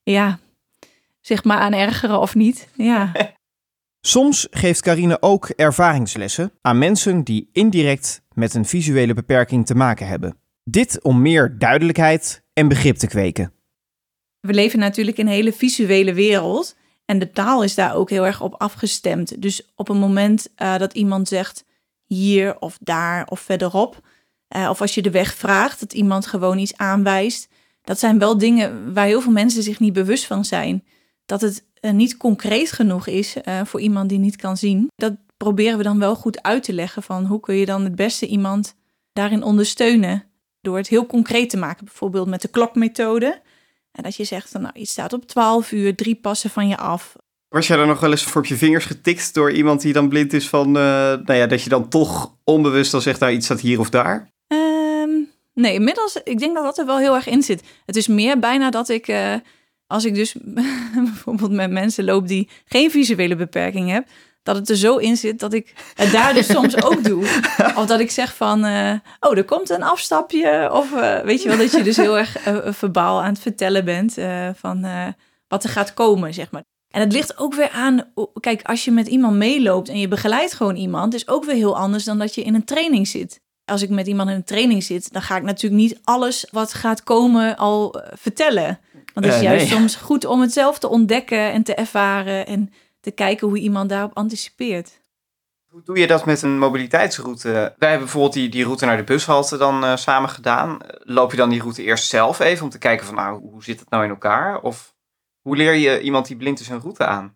ja, 0.02 0.38
zich 1.20 1.44
maar 1.44 1.58
aan 1.58 1.72
ergeren 1.72 2.20
of 2.20 2.34
niet. 2.34 2.68
Ja. 2.74 3.12
Soms 4.04 4.46
geeft 4.50 4.80
Carine 4.80 5.22
ook 5.22 5.48
ervaringslessen 5.48 6.52
aan 6.60 6.78
mensen 6.78 7.22
die 7.24 7.48
indirect 7.52 8.22
met 8.32 8.54
een 8.54 8.64
visuele 8.64 9.14
beperking 9.14 9.66
te 9.66 9.74
maken 9.74 10.06
hebben. 10.06 10.36
Dit 10.64 11.02
om 11.02 11.22
meer 11.22 11.58
duidelijkheid 11.58 12.42
en 12.52 12.68
begrip 12.68 12.96
te 12.96 13.06
kweken. 13.06 13.52
We 14.40 14.52
leven 14.52 14.78
natuurlijk 14.78 15.18
in 15.18 15.26
een 15.26 15.32
hele 15.32 15.52
visuele 15.52 16.14
wereld. 16.14 16.76
En 17.04 17.18
de 17.18 17.30
taal 17.30 17.62
is 17.62 17.74
daar 17.74 17.94
ook 17.94 18.10
heel 18.10 18.26
erg 18.26 18.40
op 18.40 18.54
afgestemd. 18.54 19.42
Dus 19.42 19.72
op 19.74 19.88
een 19.88 19.98
moment 19.98 20.48
eh, 20.54 20.78
dat 20.78 20.92
iemand 20.92 21.28
zegt 21.28 21.64
hier 22.06 22.58
of 22.58 22.78
daar 22.80 23.26
of 23.26 23.40
verderop. 23.40 24.00
eh, 24.48 24.68
of 24.70 24.80
als 24.80 24.94
je 24.94 25.02
de 25.02 25.10
weg 25.10 25.34
vraagt, 25.34 25.80
dat 25.80 25.92
iemand 25.92 26.26
gewoon 26.26 26.58
iets 26.58 26.76
aanwijst. 26.76 27.48
Dat 27.82 27.98
zijn 27.98 28.18
wel 28.18 28.38
dingen 28.38 28.94
waar 28.94 29.06
heel 29.06 29.20
veel 29.20 29.32
mensen 29.32 29.62
zich 29.62 29.80
niet 29.80 29.92
bewust 29.92 30.26
van 30.26 30.44
zijn. 30.44 30.84
Dat 31.26 31.40
het 31.40 31.64
niet 31.90 32.16
concreet 32.16 32.72
genoeg 32.72 33.06
is 33.06 33.36
eh, 33.36 33.60
voor 33.64 33.80
iemand 33.80 34.08
die 34.08 34.18
niet 34.18 34.36
kan 34.36 34.56
zien. 34.56 34.90
Dat 34.96 35.12
proberen 35.36 35.78
we 35.78 35.84
dan 35.84 35.98
wel 35.98 36.14
goed 36.14 36.42
uit 36.42 36.62
te 36.62 36.72
leggen 36.72 37.02
van 37.02 37.24
hoe 37.24 37.40
kun 37.40 37.54
je 37.54 37.66
dan 37.66 37.84
het 37.84 37.94
beste 37.94 38.26
iemand 38.26 38.74
daarin 39.12 39.42
ondersteunen. 39.42 40.24
Door 40.60 40.76
het 40.76 40.88
heel 40.88 41.06
concreet 41.06 41.50
te 41.50 41.56
maken, 41.56 41.84
bijvoorbeeld 41.84 42.28
met 42.28 42.42
de 42.42 42.48
klokmethode. 42.48 43.40
En 43.92 44.02
dat 44.02 44.16
je 44.16 44.24
zegt, 44.24 44.48
van, 44.48 44.60
nou, 44.60 44.74
iets 44.74 44.90
staat 44.90 45.12
op 45.12 45.26
12 45.26 45.72
uur, 45.72 45.96
drie 45.96 46.14
passen 46.14 46.50
van 46.50 46.68
je 46.68 46.76
af. 46.76 47.16
Was 47.48 47.66
jij 47.66 47.78
er 47.78 47.86
nog 47.86 48.00
wel 48.00 48.10
eens 48.10 48.22
voor 48.22 48.40
op 48.40 48.46
je 48.46 48.56
vingers 48.56 48.84
getikt 48.84 49.34
door 49.34 49.52
iemand 49.52 49.80
die 49.80 49.92
dan 49.92 50.08
blind 50.08 50.32
is 50.32 50.48
van, 50.48 50.66
eh, 50.66 50.72
nou 51.24 51.34
ja, 51.34 51.46
dat 51.46 51.62
je 51.62 51.68
dan 51.68 51.88
toch 51.88 52.34
onbewust 52.44 52.90
dan 52.90 53.02
zegt, 53.02 53.20
nou 53.20 53.32
iets 53.32 53.44
staat 53.44 53.60
hier 53.60 53.80
of 53.80 53.90
daar? 53.90 54.30
Ehm, 54.46 55.10
nee, 55.54 55.74
inmiddels, 55.74 56.20
ik 56.24 56.38
denk 56.38 56.54
dat 56.54 56.64
dat 56.64 56.78
er 56.78 56.86
wel 56.86 56.98
heel 56.98 57.14
erg 57.14 57.26
in 57.26 57.42
zit. 57.42 57.62
Het 57.86 57.96
is 57.96 58.06
meer 58.06 58.38
bijna 58.38 58.70
dat 58.70 58.88
ik, 58.88 59.08
eh, 59.08 59.34
als 59.92 60.04
ik 60.04 60.14
dus 60.14 60.34
bijvoorbeeld 60.94 61.50
met 61.50 61.70
mensen 61.70 62.04
loop 62.04 62.28
die 62.28 62.48
geen 62.64 62.90
visuele 62.90 63.36
beperking 63.36 63.90
hebben, 63.90 64.10
dat 64.42 64.56
het 64.56 64.68
er 64.68 64.76
zo 64.76 64.96
in 64.96 65.16
zit 65.16 65.38
dat 65.38 65.52
ik 65.52 65.74
het 65.94 66.12
daar 66.12 66.34
dus 66.34 66.46
soms 66.56 66.82
ook 66.82 67.04
doe. 67.04 67.22
Of 67.76 67.86
dat 67.86 68.00
ik 68.00 68.10
zeg 68.10 68.34
van, 68.34 68.64
eh, 68.64 68.94
oh, 69.20 69.36
er 69.36 69.44
komt 69.44 69.70
een 69.70 69.82
afstapje. 69.82 70.70
Of 70.72 70.92
eh, 70.92 71.20
weet 71.20 71.42
je 71.42 71.48
wel, 71.48 71.58
dat 71.58 71.72
je 71.72 71.82
dus 71.82 71.96
heel 71.96 72.18
erg 72.18 72.48
uh, 72.48 72.58
verbaal 72.64 73.22
aan 73.22 73.32
het 73.32 73.38
vertellen 73.38 73.84
bent 73.84 74.14
van 74.58 74.86
wat 75.48 75.64
er 75.64 75.70
gaat 75.70 75.94
komen, 75.94 76.34
zeg 76.34 76.50
maar. 76.50 76.62
En 76.90 77.00
het 77.00 77.12
ligt 77.12 77.38
ook 77.38 77.54
weer 77.54 77.70
aan, 77.70 78.12
kijk, 78.40 78.62
als 78.62 78.84
je 78.84 78.90
met 78.90 79.06
iemand 79.06 79.36
meeloopt 79.36 79.88
en 79.88 79.98
je 79.98 80.08
begeleidt 80.08 80.54
gewoon 80.54 80.76
iemand, 80.76 81.14
is 81.14 81.28
ook 81.28 81.44
weer 81.44 81.54
heel 81.54 81.76
anders 81.76 82.04
dan 82.04 82.18
dat 82.18 82.34
je 82.34 82.42
in 82.42 82.54
een 82.54 82.64
training 82.64 83.08
zit. 83.08 83.40
Als 83.64 83.82
ik 83.82 83.90
met 83.90 84.06
iemand 84.06 84.28
in 84.28 84.34
een 84.34 84.44
training 84.44 84.82
zit, 84.82 85.12
dan 85.12 85.22
ga 85.22 85.36
ik 85.36 85.42
natuurlijk 85.42 85.82
niet 85.82 85.98
alles 86.04 86.46
wat 86.50 86.74
gaat 86.74 87.02
komen 87.02 87.56
al 87.56 88.02
vertellen. 88.14 88.78
Want 89.14 89.26
het 89.26 89.34
is 89.34 89.40
juist 89.40 89.68
soms 89.68 89.96
goed 89.96 90.24
om 90.24 90.40
het 90.40 90.52
zelf 90.52 90.78
te 90.78 90.88
ontdekken 90.88 91.52
en 91.52 91.62
te 91.62 91.74
ervaren 91.74 92.46
en 92.46 92.72
te 93.00 93.10
kijken 93.10 93.48
hoe 93.48 93.58
iemand 93.58 93.88
daarop 93.88 94.16
anticipeert. 94.16 95.00
Hoe 95.68 95.82
doe 95.84 95.98
je 95.98 96.06
dat 96.06 96.24
met 96.24 96.42
een 96.42 96.58
mobiliteitsroute? 96.58 97.50
Wij 97.50 97.88
hebben 97.88 97.98
bijvoorbeeld 97.98 98.32
die, 98.32 98.48
die 98.48 98.64
route 98.64 98.84
naar 98.84 98.96
de 98.96 99.04
bushalte 99.04 99.56
dan 99.56 99.84
uh, 99.84 99.96
samen 99.96 100.28
gedaan. 100.28 100.78
Loop 100.98 101.30
je 101.30 101.36
dan 101.36 101.50
die 101.50 101.60
route 101.60 101.82
eerst 101.82 102.08
zelf 102.08 102.38
even 102.38 102.64
om 102.64 102.70
te 102.70 102.78
kijken 102.78 103.06
van 103.06 103.14
nou, 103.14 103.40
hoe 103.40 103.64
zit 103.64 103.80
het 103.80 103.90
nou 103.90 104.04
in 104.04 104.10
elkaar? 104.10 104.60
Of 104.60 104.94
hoe 105.40 105.56
leer 105.56 105.74
je 105.74 106.00
iemand 106.00 106.26
die 106.26 106.36
blind 106.36 106.60
is 106.60 106.68
een 106.68 106.80
route 106.80 107.06
aan? 107.06 107.34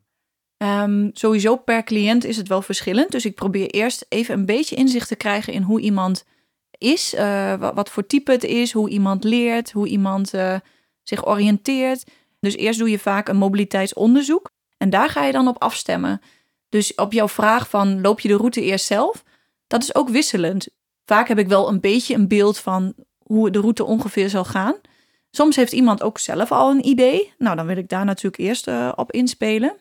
Um, 0.59 1.11
sowieso 1.13 1.57
per 1.57 1.85
cliënt 1.85 2.25
is 2.25 2.37
het 2.37 2.49
wel 2.49 2.63
verschillend. 2.63 3.11
Dus 3.11 3.25
ik 3.25 3.35
probeer 3.35 3.71
eerst 3.71 4.07
even 4.09 4.35
een 4.35 4.47
beetje 4.47 4.77
inzicht 4.77 5.09
te 5.09 5.17
krijgen 5.17 5.53
in 5.53 5.63
hoe 5.63 5.81
iemand 5.81 6.25
is, 6.79 7.15
uh, 7.15 7.55
wat, 7.55 7.75
wat, 7.75 7.91
voor 7.91 8.07
type 8.07 8.31
het 8.33 8.45
is, 8.45 8.73
hoe 8.73 8.89
iemand 8.89 9.25
leert, 9.25 9.73
hoe 9.73 9.87
iemand 9.87 10.35
uh, 10.35 10.57
zich 11.09 11.27
oriënteert. 11.27 12.05
Dus 12.41 12.57
eerst 12.57 12.79
doe 12.79 12.91
je 12.91 12.99
vaak 12.99 13.29
een 13.29 13.37
mobiliteitsonderzoek. 13.37 14.51
En 14.77 14.91
daar 14.91 15.09
ga 15.09 15.25
je 15.25 15.33
dan 15.33 15.49
op 15.49 15.63
afstemmen. 15.63 16.21
Dus 16.69 16.95
op 16.95 17.13
jouw 17.13 17.29
vraag 17.29 17.69
van 17.69 18.01
loop 18.01 18.21
je 18.21 18.29
de 18.29 18.37
route 18.37 18.63
eerst 18.63 18.87
zelf? 18.87 19.25
Dat 19.67 19.83
is 19.83 19.95
ook 19.95 20.09
wisselend. 20.09 20.69
Vaak 21.05 21.29
heb 21.29 21.39
ik 21.39 21.49
wel 21.49 21.69
een 21.69 21.81
beetje 21.81 22.15
een 22.15 22.29
beeld 22.29 22.59
van 22.59 22.95
hoe 23.19 23.51
de 23.51 23.61
route 23.61 23.85
ongeveer 23.85 24.29
zal 24.29 24.45
gaan. 24.45 24.75
Soms 25.31 25.57
heeft 25.57 25.73
iemand 25.73 26.03
ook 26.03 26.19
zelf 26.19 26.53
al 26.53 26.71
een 26.71 26.87
idee. 26.87 27.33
Nou, 27.39 27.57
dan 27.57 27.67
wil 27.67 27.77
ik 27.77 27.89
daar 27.89 28.05
natuurlijk 28.05 28.43
eerst 28.43 28.69
uh, 28.69 28.93
op 28.97 29.13
inspelen. 29.13 29.77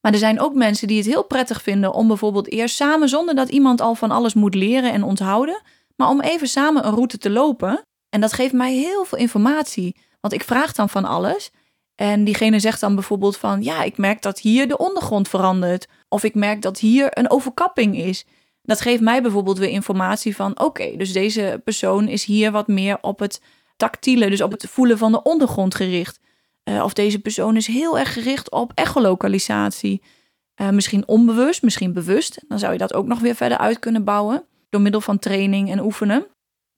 Maar 0.00 0.12
er 0.12 0.18
zijn 0.18 0.40
ook 0.40 0.54
mensen 0.54 0.88
die 0.88 0.96
het 0.96 1.06
heel 1.06 1.24
prettig 1.24 1.62
vinden 1.62 1.92
om 1.92 2.08
bijvoorbeeld 2.08 2.50
eerst 2.50 2.76
samen, 2.76 3.08
zonder 3.08 3.34
dat 3.34 3.48
iemand 3.48 3.80
al 3.80 3.94
van 3.94 4.10
alles 4.10 4.34
moet 4.34 4.54
leren 4.54 4.92
en 4.92 5.02
onthouden, 5.02 5.62
maar 5.96 6.08
om 6.08 6.20
even 6.20 6.48
samen 6.48 6.86
een 6.86 6.94
route 6.94 7.18
te 7.18 7.30
lopen. 7.30 7.82
En 8.08 8.20
dat 8.20 8.32
geeft 8.32 8.52
mij 8.52 8.74
heel 8.74 9.04
veel 9.04 9.18
informatie, 9.18 9.96
want 10.28 10.40
ik 10.40 10.46
vraag 10.46 10.72
dan 10.72 10.88
van 10.88 11.04
alles. 11.04 11.50
En 11.94 12.24
diegene 12.24 12.58
zegt 12.58 12.80
dan 12.80 12.94
bijvoorbeeld 12.94 13.36
van, 13.36 13.62
ja, 13.62 13.82
ik 13.82 13.96
merk 13.96 14.22
dat 14.22 14.38
hier 14.38 14.68
de 14.68 14.76
ondergrond 14.76 15.28
verandert. 15.28 15.88
Of 16.08 16.24
ik 16.24 16.34
merk 16.34 16.62
dat 16.62 16.78
hier 16.78 17.18
een 17.18 17.30
overkapping 17.30 17.96
is. 17.96 18.24
Dat 18.62 18.80
geeft 18.80 19.00
mij 19.00 19.22
bijvoorbeeld 19.22 19.58
weer 19.58 19.68
informatie 19.68 20.36
van, 20.36 20.60
oké, 20.60 20.96
dus 20.96 21.12
deze 21.12 21.60
persoon 21.64 22.08
is 22.08 22.24
hier 22.24 22.50
wat 22.50 22.66
meer 22.66 22.98
op 23.00 23.18
het 23.18 23.42
tactiele, 23.76 24.30
dus 24.30 24.40
op 24.40 24.50
het 24.50 24.66
voelen 24.68 24.98
van 24.98 25.12
de 25.12 25.22
ondergrond 25.22 25.74
gericht. 25.74 26.20
Uh, 26.64 26.84
of 26.84 26.92
deze 26.92 27.18
persoon 27.18 27.56
is 27.56 27.66
heel 27.66 27.98
erg 27.98 28.12
gericht 28.12 28.50
op 28.50 28.72
echolocalisatie. 28.74 30.02
Uh, 30.60 30.70
misschien 30.70 31.08
onbewust, 31.08 31.62
misschien 31.62 31.92
bewust. 31.92 32.44
Dan 32.48 32.58
zou 32.58 32.72
je 32.72 32.78
dat 32.78 32.94
ook 32.94 33.06
nog 33.06 33.18
weer 33.18 33.34
verder 33.34 33.58
uit 33.58 33.78
kunnen 33.78 34.04
bouwen. 34.04 34.44
Door 34.70 34.80
middel 34.80 35.00
van 35.00 35.18
training 35.18 35.70
en 35.70 35.80
oefenen. 35.80 36.26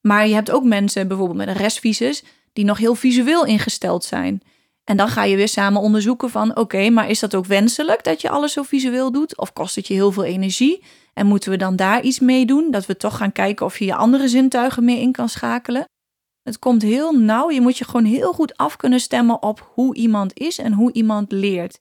Maar 0.00 0.26
je 0.26 0.34
hebt 0.34 0.50
ook 0.50 0.64
mensen, 0.64 1.08
bijvoorbeeld 1.08 1.38
met 1.38 1.48
een 1.48 1.62
restvisus, 1.62 2.24
die 2.52 2.64
nog 2.64 2.78
heel 2.78 2.94
visueel 2.94 3.44
ingesteld 3.44 4.04
zijn. 4.04 4.42
En 4.84 4.96
dan 4.96 5.08
ga 5.08 5.24
je 5.24 5.36
weer 5.36 5.48
samen 5.48 5.80
onderzoeken 5.80 6.30
van 6.30 6.56
oké, 6.56 6.90
maar 6.90 7.10
is 7.10 7.20
dat 7.20 7.34
ook 7.34 7.46
wenselijk 7.46 8.04
dat 8.04 8.20
je 8.20 8.30
alles 8.30 8.52
zo 8.52 8.62
visueel 8.62 9.12
doet? 9.12 9.38
Of 9.38 9.52
kost 9.52 9.74
het 9.74 9.86
je 9.86 9.94
heel 9.94 10.12
veel 10.12 10.24
energie? 10.24 10.84
En 11.14 11.26
moeten 11.26 11.50
we 11.50 11.56
dan 11.56 11.76
daar 11.76 12.02
iets 12.02 12.18
mee 12.18 12.46
doen? 12.46 12.70
Dat 12.70 12.86
we 12.86 12.96
toch 12.96 13.16
gaan 13.16 13.32
kijken 13.32 13.66
of 13.66 13.78
je 13.78 13.84
je 13.84 13.94
andere 13.94 14.28
zintuigen 14.28 14.84
meer 14.84 15.00
in 15.00 15.12
kan 15.12 15.28
schakelen. 15.28 15.84
Het 16.42 16.58
komt 16.58 16.82
heel 16.82 17.12
nauw. 17.12 17.50
Je 17.50 17.60
moet 17.60 17.78
je 17.78 17.84
gewoon 17.84 18.04
heel 18.04 18.32
goed 18.32 18.56
af 18.56 18.76
kunnen 18.76 19.00
stemmen 19.00 19.42
op 19.42 19.70
hoe 19.74 19.94
iemand 19.94 20.38
is 20.38 20.58
en 20.58 20.72
hoe 20.72 20.92
iemand 20.92 21.32
leert. 21.32 21.80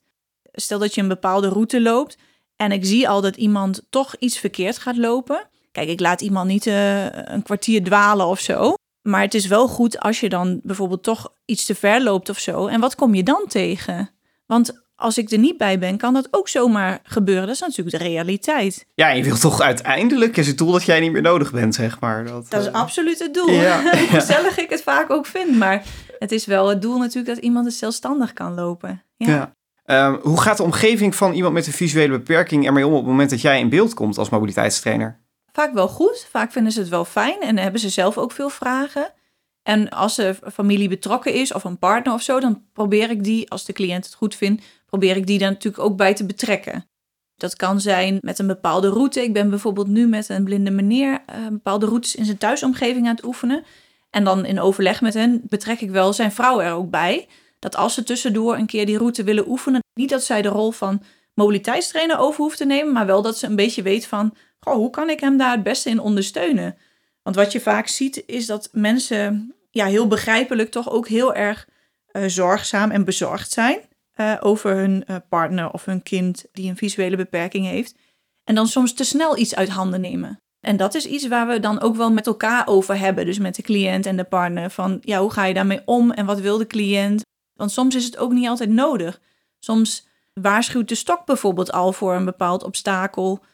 Stel 0.52 0.78
dat 0.78 0.94
je 0.94 1.00
een 1.00 1.08
bepaalde 1.08 1.48
route 1.48 1.80
loopt 1.80 2.16
en 2.56 2.72
ik 2.72 2.84
zie 2.84 3.08
al 3.08 3.20
dat 3.20 3.36
iemand 3.36 3.82
toch 3.90 4.14
iets 4.18 4.38
verkeerd 4.38 4.78
gaat 4.78 4.96
lopen. 4.96 5.48
Kijk, 5.72 5.88
ik 5.88 6.00
laat 6.00 6.20
iemand 6.20 6.48
niet 6.48 6.66
uh, 6.66 7.04
een 7.04 7.42
kwartier 7.42 7.84
dwalen 7.84 8.26
of 8.26 8.40
zo. 8.40 8.74
Maar 9.08 9.20
het 9.20 9.34
is 9.34 9.46
wel 9.46 9.68
goed 9.68 9.98
als 10.00 10.20
je 10.20 10.28
dan 10.28 10.60
bijvoorbeeld 10.62 11.02
toch 11.02 11.32
iets 11.44 11.64
te 11.64 11.74
ver 11.74 12.02
loopt 12.02 12.28
of 12.28 12.38
zo. 12.38 12.66
En 12.66 12.80
wat 12.80 12.94
kom 12.94 13.14
je 13.14 13.22
dan 13.22 13.44
tegen? 13.48 14.10
Want 14.46 14.82
als 14.96 15.18
ik 15.18 15.30
er 15.30 15.38
niet 15.38 15.56
bij 15.56 15.78
ben, 15.78 15.96
kan 15.96 16.14
dat 16.14 16.28
ook 16.30 16.48
zomaar 16.48 17.00
gebeuren. 17.02 17.46
Dat 17.46 17.54
is 17.54 17.60
natuurlijk 17.60 17.98
de 17.98 18.04
realiteit. 18.04 18.86
Ja, 18.94 19.08
je 19.08 19.24
wilt 19.24 19.40
toch 19.40 19.60
uiteindelijk 19.60 20.36
is 20.36 20.46
het 20.46 20.58
doel 20.58 20.72
dat 20.72 20.84
jij 20.84 21.00
niet 21.00 21.12
meer 21.12 21.22
nodig 21.22 21.52
bent, 21.52 21.74
zeg 21.74 22.00
maar. 22.00 22.24
Dat, 22.24 22.50
dat 22.50 22.60
is 22.60 22.66
uh... 22.66 22.72
absoluut 22.72 23.18
het 23.18 23.34
doel. 23.34 23.50
Ja, 23.50 23.82
Hoe 23.98 24.20
gezellig 24.20 24.58
ik 24.58 24.70
het 24.70 24.82
vaak 24.82 25.10
ook 25.10 25.26
vind. 25.26 25.56
Maar 25.56 25.82
het 26.18 26.32
is 26.32 26.46
wel 26.46 26.68
het 26.68 26.82
doel 26.82 26.98
natuurlijk 26.98 27.34
dat 27.34 27.44
iemand 27.44 27.66
het 27.66 27.74
zelfstandig 27.74 28.32
kan 28.32 28.54
lopen. 28.54 29.02
Ja. 29.16 29.54
Um, 29.84 30.18
hoe 30.22 30.40
gaat 30.40 30.56
de 30.56 30.62
omgeving 30.62 31.14
van 31.14 31.32
iemand 31.32 31.54
met 31.54 31.66
een 31.66 31.72
visuele 31.72 32.10
beperking 32.10 32.66
ermee 32.66 32.86
om 32.86 32.92
op 32.92 32.98
het 32.98 33.08
moment 33.08 33.30
dat 33.30 33.40
jij 33.40 33.60
in 33.60 33.68
beeld 33.68 33.94
komt 33.94 34.18
als 34.18 34.28
mobiliteitstrainer? 34.28 35.20
Vaak 35.58 35.72
wel 35.72 35.88
goed. 35.88 36.26
Vaak 36.30 36.52
vinden 36.52 36.72
ze 36.72 36.80
het 36.80 36.88
wel 36.88 37.04
fijn 37.04 37.40
en 37.40 37.58
hebben 37.58 37.80
ze 37.80 37.88
zelf 37.88 38.18
ook 38.18 38.32
veel 38.32 38.48
vragen. 38.48 39.12
En 39.62 39.88
als 39.88 40.18
er 40.18 40.38
familie 40.52 40.88
betrokken 40.88 41.32
is 41.34 41.52
of 41.52 41.64
een 41.64 41.78
partner 41.78 42.14
of 42.14 42.22
zo, 42.22 42.40
dan 42.40 42.62
probeer 42.72 43.10
ik 43.10 43.24
die, 43.24 43.50
als 43.50 43.64
de 43.64 43.72
cliënt 43.72 44.04
het 44.04 44.14
goed 44.14 44.34
vindt, 44.34 44.64
probeer 44.86 45.16
ik 45.16 45.26
die 45.26 45.38
daar 45.38 45.50
natuurlijk 45.50 45.84
ook 45.84 45.96
bij 45.96 46.14
te 46.14 46.26
betrekken. 46.26 46.88
Dat 47.36 47.56
kan 47.56 47.80
zijn 47.80 48.18
met 48.20 48.38
een 48.38 48.46
bepaalde 48.46 48.88
route. 48.88 49.22
Ik 49.22 49.32
ben 49.32 49.50
bijvoorbeeld 49.50 49.86
nu 49.86 50.06
met 50.06 50.28
een 50.28 50.44
blinde 50.44 50.70
meneer 50.70 51.10
uh, 51.12 51.46
bepaalde 51.48 51.86
routes 51.86 52.14
in 52.14 52.24
zijn 52.24 52.38
thuisomgeving 52.38 53.06
aan 53.06 53.14
het 53.14 53.24
oefenen. 53.24 53.64
En 54.10 54.24
dan 54.24 54.44
in 54.44 54.60
overleg 54.60 55.00
met 55.00 55.14
hen 55.14 55.42
betrek 55.44 55.80
ik 55.80 55.90
wel 55.90 56.12
zijn 56.12 56.32
vrouw 56.32 56.60
er 56.60 56.72
ook 56.72 56.90
bij. 56.90 57.28
Dat 57.58 57.76
als 57.76 57.94
ze 57.94 58.02
tussendoor 58.02 58.56
een 58.56 58.66
keer 58.66 58.86
die 58.86 58.98
route 58.98 59.24
willen 59.24 59.48
oefenen, 59.48 59.82
niet 59.94 60.10
dat 60.10 60.22
zij 60.22 60.42
de 60.42 60.48
rol 60.48 60.70
van 60.70 61.02
mobiliteitstrainer 61.38 62.18
over 62.18 62.42
hoeft 62.42 62.56
te 62.56 62.64
nemen, 62.64 62.92
maar 62.92 63.06
wel 63.06 63.22
dat 63.22 63.38
ze 63.38 63.46
een 63.46 63.56
beetje 63.56 63.82
weet 63.82 64.06
van, 64.06 64.34
goh, 64.60 64.74
hoe 64.74 64.90
kan 64.90 65.10
ik 65.10 65.20
hem 65.20 65.36
daar 65.36 65.50
het 65.50 65.62
beste 65.62 65.90
in 65.90 66.00
ondersteunen? 66.00 66.76
Want 67.22 67.36
wat 67.36 67.52
je 67.52 67.60
vaak 67.60 67.86
ziet 67.86 68.22
is 68.26 68.46
dat 68.46 68.68
mensen 68.72 69.54
ja, 69.70 69.86
heel 69.86 70.06
begrijpelijk 70.06 70.70
toch 70.70 70.90
ook 70.90 71.08
heel 71.08 71.34
erg 71.34 71.68
uh, 72.12 72.24
zorgzaam 72.26 72.90
en 72.90 73.04
bezorgd 73.04 73.50
zijn 73.50 73.80
uh, 74.20 74.36
over 74.40 74.76
hun 74.76 75.04
uh, 75.06 75.16
partner 75.28 75.70
of 75.70 75.84
hun 75.84 76.02
kind 76.02 76.44
die 76.52 76.70
een 76.70 76.76
visuele 76.76 77.16
beperking 77.16 77.66
heeft. 77.66 77.94
En 78.44 78.54
dan 78.54 78.66
soms 78.66 78.94
te 78.94 79.04
snel 79.04 79.38
iets 79.38 79.54
uit 79.54 79.68
handen 79.68 80.00
nemen. 80.00 80.40
En 80.60 80.76
dat 80.76 80.94
is 80.94 81.06
iets 81.06 81.28
waar 81.28 81.46
we 81.46 81.60
dan 81.60 81.80
ook 81.80 81.96
wel 81.96 82.12
met 82.12 82.26
elkaar 82.26 82.66
over 82.66 82.98
hebben. 82.98 83.24
Dus 83.26 83.38
met 83.38 83.54
de 83.54 83.62
cliënt 83.62 84.06
en 84.06 84.16
de 84.16 84.24
partner. 84.24 84.70
Van 84.70 84.98
ja, 85.00 85.20
hoe 85.20 85.32
ga 85.32 85.44
je 85.44 85.54
daarmee 85.54 85.82
om 85.84 86.10
en 86.10 86.26
wat 86.26 86.40
wil 86.40 86.58
de 86.58 86.66
cliënt? 86.66 87.22
Want 87.54 87.70
soms 87.70 87.94
is 87.94 88.04
het 88.04 88.16
ook 88.16 88.32
niet 88.32 88.48
altijd 88.48 88.70
nodig. 88.70 89.20
Soms 89.58 90.07
waarschuwt 90.42 90.88
de 90.88 90.94
stok 90.94 91.24
bijvoorbeeld 91.24 91.72
al 91.72 91.92
voor 91.92 92.14
een 92.14 92.24
bepaald 92.24 92.62
obstakel. 92.64 93.44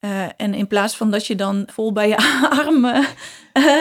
Uh, 0.00 0.24
en 0.36 0.54
in 0.54 0.66
plaats 0.66 0.96
van 0.96 1.10
dat 1.10 1.26
je 1.26 1.34
dan 1.34 1.68
vol 1.72 1.92
bij 1.92 2.08
je 2.08 2.16
arm 2.60 2.84
uh, 2.84 3.06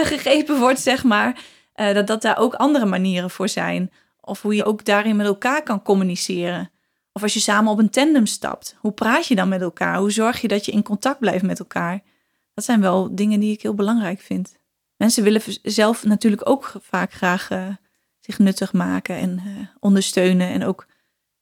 gegrepen 0.03 0.59
wordt, 0.59 0.79
zeg 0.79 1.03
maar, 1.03 1.43
uh, 1.75 1.93
dat, 1.93 2.07
dat 2.07 2.21
daar 2.21 2.37
ook 2.37 2.53
andere 2.53 2.85
manieren 2.85 3.29
voor 3.29 3.49
zijn. 3.49 3.91
Of 4.21 4.41
hoe 4.41 4.55
je 4.55 4.65
ook 4.65 4.85
daarin 4.85 5.15
met 5.15 5.25
elkaar 5.25 5.63
kan 5.63 5.81
communiceren. 5.81 6.71
Of 7.11 7.23
als 7.23 7.33
je 7.33 7.39
samen 7.39 7.71
op 7.71 7.79
een 7.79 7.89
tandem 7.89 8.25
stapt, 8.25 8.75
hoe 8.79 8.91
praat 8.91 9.27
je 9.27 9.35
dan 9.35 9.47
met 9.47 9.61
elkaar? 9.61 9.97
Hoe 9.97 10.11
zorg 10.11 10.41
je 10.41 10.47
dat 10.47 10.65
je 10.65 10.71
in 10.71 10.83
contact 10.83 11.19
blijft 11.19 11.43
met 11.43 11.59
elkaar? 11.59 12.01
Dat 12.53 12.63
zijn 12.65 12.81
wel 12.81 13.15
dingen 13.15 13.39
die 13.39 13.51
ik 13.51 13.61
heel 13.61 13.73
belangrijk 13.73 14.21
vind. 14.21 14.57
Mensen 14.97 15.23
willen 15.23 15.41
zelf 15.61 16.03
natuurlijk 16.03 16.49
ook 16.49 16.73
vaak 16.81 17.13
graag 17.13 17.47
zich 18.19 18.39
nuttig 18.39 18.73
maken 18.73 19.15
en 19.15 19.41
ondersteunen. 19.79 20.49
En 20.49 20.65
ook 20.65 20.85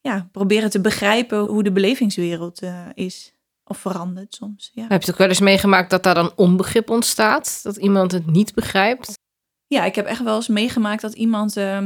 ja, 0.01 0.29
proberen 0.31 0.70
te 0.70 0.81
begrijpen 0.81 1.39
hoe 1.39 1.63
de 1.63 1.72
belevingswereld 1.72 2.62
is 2.93 3.36
of 3.63 3.77
verandert 3.77 4.36
soms. 4.36 4.72
Ja. 4.74 4.86
Heb 4.88 5.03
je 5.03 5.12
ook 5.12 5.17
wel 5.17 5.27
eens 5.27 5.39
meegemaakt 5.39 5.89
dat 5.89 6.03
daar 6.03 6.15
dan 6.15 6.31
onbegrip 6.36 6.89
ontstaat? 6.89 7.60
Dat 7.63 7.75
iemand 7.75 8.12
het 8.12 8.25
niet 8.25 8.53
begrijpt? 8.53 9.20
Ja, 9.67 9.84
ik 9.84 9.96
heb 9.96 10.05
echt 10.05 10.24
wel 10.24 10.36
eens 10.36 10.48
meegemaakt 10.48 11.01
dat 11.01 11.13
iemand 11.13 11.58
uh, 11.58 11.79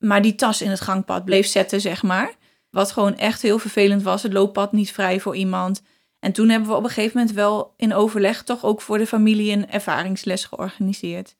maar 0.00 0.22
die 0.22 0.34
tas 0.34 0.62
in 0.62 0.70
het 0.70 0.80
gangpad 0.80 1.24
bleef 1.24 1.46
zetten, 1.46 1.80
zeg 1.80 2.02
maar. 2.02 2.34
Wat 2.70 2.92
gewoon 2.92 3.16
echt 3.16 3.42
heel 3.42 3.58
vervelend 3.58 4.02
was. 4.02 4.22
Het 4.22 4.32
looppad 4.32 4.72
niet 4.72 4.92
vrij 4.92 5.20
voor 5.20 5.36
iemand. 5.36 5.82
En 6.18 6.32
toen 6.32 6.48
hebben 6.48 6.68
we 6.68 6.76
op 6.76 6.82
een 6.82 6.90
gegeven 6.90 7.18
moment 7.18 7.36
wel 7.36 7.74
in 7.76 7.94
overleg 7.94 8.42
toch 8.42 8.64
ook 8.64 8.80
voor 8.80 8.98
de 8.98 9.06
familie 9.06 9.52
een 9.52 9.70
ervaringsles 9.70 10.44
georganiseerd. 10.44 11.36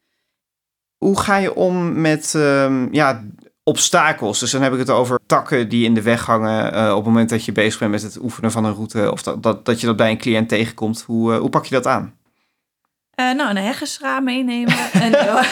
Hoe 0.96 1.18
ga 1.18 1.36
je 1.36 1.54
om 1.54 2.00
met 2.00 2.32
uh, 2.36 2.86
ja, 2.92 3.24
obstakels. 3.70 4.38
Dus 4.38 4.50
dan 4.50 4.62
heb 4.62 4.72
ik 4.72 4.78
het 4.78 4.90
over 4.90 5.20
takken 5.26 5.68
die 5.68 5.84
in 5.84 5.94
de 5.94 6.02
weg 6.02 6.26
hangen 6.26 6.74
uh, 6.74 6.90
op 6.90 6.96
het 6.96 7.04
moment 7.04 7.28
dat 7.28 7.44
je 7.44 7.52
bezig 7.52 7.78
bent 7.78 7.90
met 7.90 8.02
het 8.02 8.18
oefenen 8.22 8.50
van 8.50 8.64
een 8.64 8.74
route. 8.74 9.12
Of 9.12 9.22
dat, 9.22 9.42
dat, 9.42 9.64
dat 9.64 9.80
je 9.80 9.86
dat 9.86 9.96
bij 9.96 10.10
een 10.10 10.18
cliënt 10.18 10.48
tegenkomt. 10.48 11.02
Hoe, 11.06 11.32
uh, 11.32 11.38
hoe 11.38 11.48
pak 11.48 11.64
je 11.64 11.74
dat 11.74 11.86
aan? 11.86 12.14
Eh, 13.14 13.32
nou, 13.32 13.50
een 13.50 13.56
heggesraam 13.56 14.24
meenemen. 14.24 14.76
en, 15.04 15.10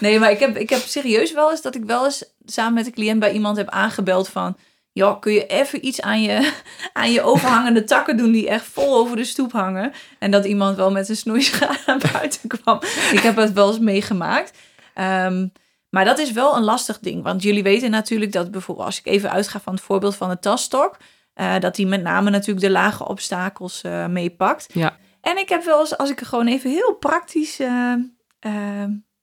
nee, 0.00 0.18
maar 0.18 0.30
ik 0.30 0.38
heb, 0.38 0.56
ik 0.56 0.70
heb 0.70 0.80
serieus 0.80 1.32
wel 1.32 1.50
eens 1.50 1.62
dat 1.62 1.74
ik 1.74 1.84
wel 1.84 2.04
eens 2.04 2.24
samen 2.46 2.74
met 2.74 2.86
een 2.86 2.92
cliënt 2.92 3.20
bij 3.20 3.32
iemand 3.32 3.56
heb 3.56 3.68
aangebeld 3.68 4.28
van... 4.28 4.56
joh, 4.92 5.20
kun 5.20 5.32
je 5.32 5.46
even 5.46 5.86
iets 5.86 6.00
aan 6.00 6.22
je, 6.22 6.52
aan 6.92 7.12
je 7.12 7.22
overhangende 7.22 7.84
takken 7.84 8.16
doen 8.16 8.32
die 8.32 8.48
echt 8.48 8.66
vol 8.72 8.96
over 8.96 9.16
de 9.16 9.24
stoep 9.24 9.52
hangen? 9.52 9.92
En 10.18 10.30
dat 10.30 10.44
iemand 10.44 10.76
wel 10.76 10.90
met 10.90 11.08
een 11.08 11.16
snoeischaar 11.16 11.82
naar 11.86 12.10
buiten 12.12 12.48
kwam. 12.48 12.80
Ik 13.12 13.20
heb 13.20 13.36
het 13.36 13.52
wel 13.52 13.68
eens 13.68 13.78
meegemaakt. 13.78 14.58
Ehm, 14.94 15.46
maar 15.90 16.04
dat 16.04 16.18
is 16.18 16.32
wel 16.32 16.56
een 16.56 16.64
lastig 16.64 16.98
ding. 16.98 17.22
Want 17.22 17.42
jullie 17.42 17.62
weten 17.62 17.90
natuurlijk 17.90 18.32
dat 18.32 18.50
bijvoorbeeld, 18.50 18.86
als 18.86 18.98
ik 18.98 19.06
even 19.06 19.30
uitga 19.30 19.60
van 19.60 19.74
het 19.74 19.82
voorbeeld 19.82 20.16
van 20.16 20.28
de 20.28 20.38
tasstok, 20.38 20.96
eh, 21.34 21.58
dat 21.58 21.74
die 21.74 21.86
met 21.86 22.02
name 22.02 22.30
natuurlijk 22.30 22.66
de 22.66 22.72
lage 22.72 23.08
obstakels 23.08 23.82
uh, 23.82 24.06
meepakt. 24.06 24.66
Ja. 24.72 24.96
En 25.20 25.38
ik 25.38 25.48
heb 25.48 25.64
wel 25.64 25.80
eens, 25.80 25.98
als 25.98 26.10
ik 26.10 26.20
er 26.20 26.26
gewoon 26.26 26.46
even 26.46 26.70
heel 26.70 26.94
praktisch 26.94 27.60
uh, 27.60 27.94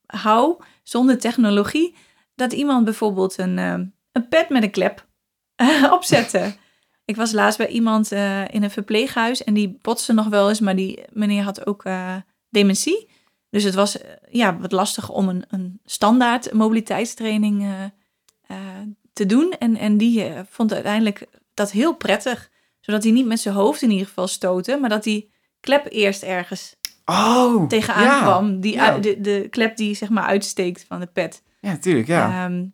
hou, 0.06 0.62
zonder 0.82 1.18
technologie, 1.18 1.94
dat 2.34 2.52
iemand 2.52 2.84
bijvoorbeeld 2.84 3.38
een, 3.38 3.56
een 4.12 4.28
pet 4.28 4.48
met 4.48 4.62
een 4.62 4.70
klep 4.70 5.06
opzette. 5.90 6.54
ik 7.04 7.16
was 7.16 7.32
laatst 7.32 7.58
bij 7.58 7.68
iemand 7.68 8.10
in 8.50 8.62
een 8.62 8.70
verpleeghuis 8.70 9.44
en 9.44 9.54
die 9.54 9.78
botste 9.82 10.12
nog 10.12 10.26
wel 10.26 10.48
eens, 10.48 10.60
maar 10.60 10.76
die 10.76 11.04
meneer 11.12 11.42
had 11.42 11.66
ook 11.66 11.84
dementie. 12.50 13.08
Dus 13.56 13.64
het 13.64 13.74
was 13.74 13.98
ja, 14.30 14.58
wat 14.58 14.72
lastig 14.72 15.10
om 15.10 15.28
een, 15.28 15.44
een 15.48 15.80
standaard 15.84 16.52
mobiliteitstraining 16.52 17.66
te 19.12 19.26
doen. 19.26 19.54
En, 19.58 19.76
en 19.76 19.96
die 19.96 20.24
vond 20.48 20.72
uiteindelijk 20.72 21.26
dat 21.54 21.70
heel 21.70 21.94
prettig. 21.94 22.50
Zodat 22.80 23.02
hij 23.02 23.12
niet 23.12 23.26
met 23.26 23.40
zijn 23.40 23.54
hoofd 23.54 23.82
in 23.82 23.90
ieder 23.90 24.06
geval 24.06 24.28
stoten, 24.28 24.80
maar 24.80 24.88
dat 24.88 25.02
die 25.02 25.30
klep 25.60 25.86
eerst 25.90 26.22
ergens 26.22 26.76
oh, 27.04 27.66
tegenaan 27.68 28.04
ja. 28.04 28.22
kwam. 28.22 28.60
Die, 28.60 28.74
Ja. 28.74 28.98
de, 28.98 29.20
de 29.20 29.46
klep 29.50 29.76
die 29.76 29.94
zeg 29.94 30.08
maar 30.08 30.24
uitsteekt 30.24 30.84
van 30.88 31.00
de 31.00 31.06
pet. 31.06 31.42
Ja, 31.60 31.70
natuurlijk, 31.70 32.06
ja. 32.06 32.44
Ehm, 32.44 32.64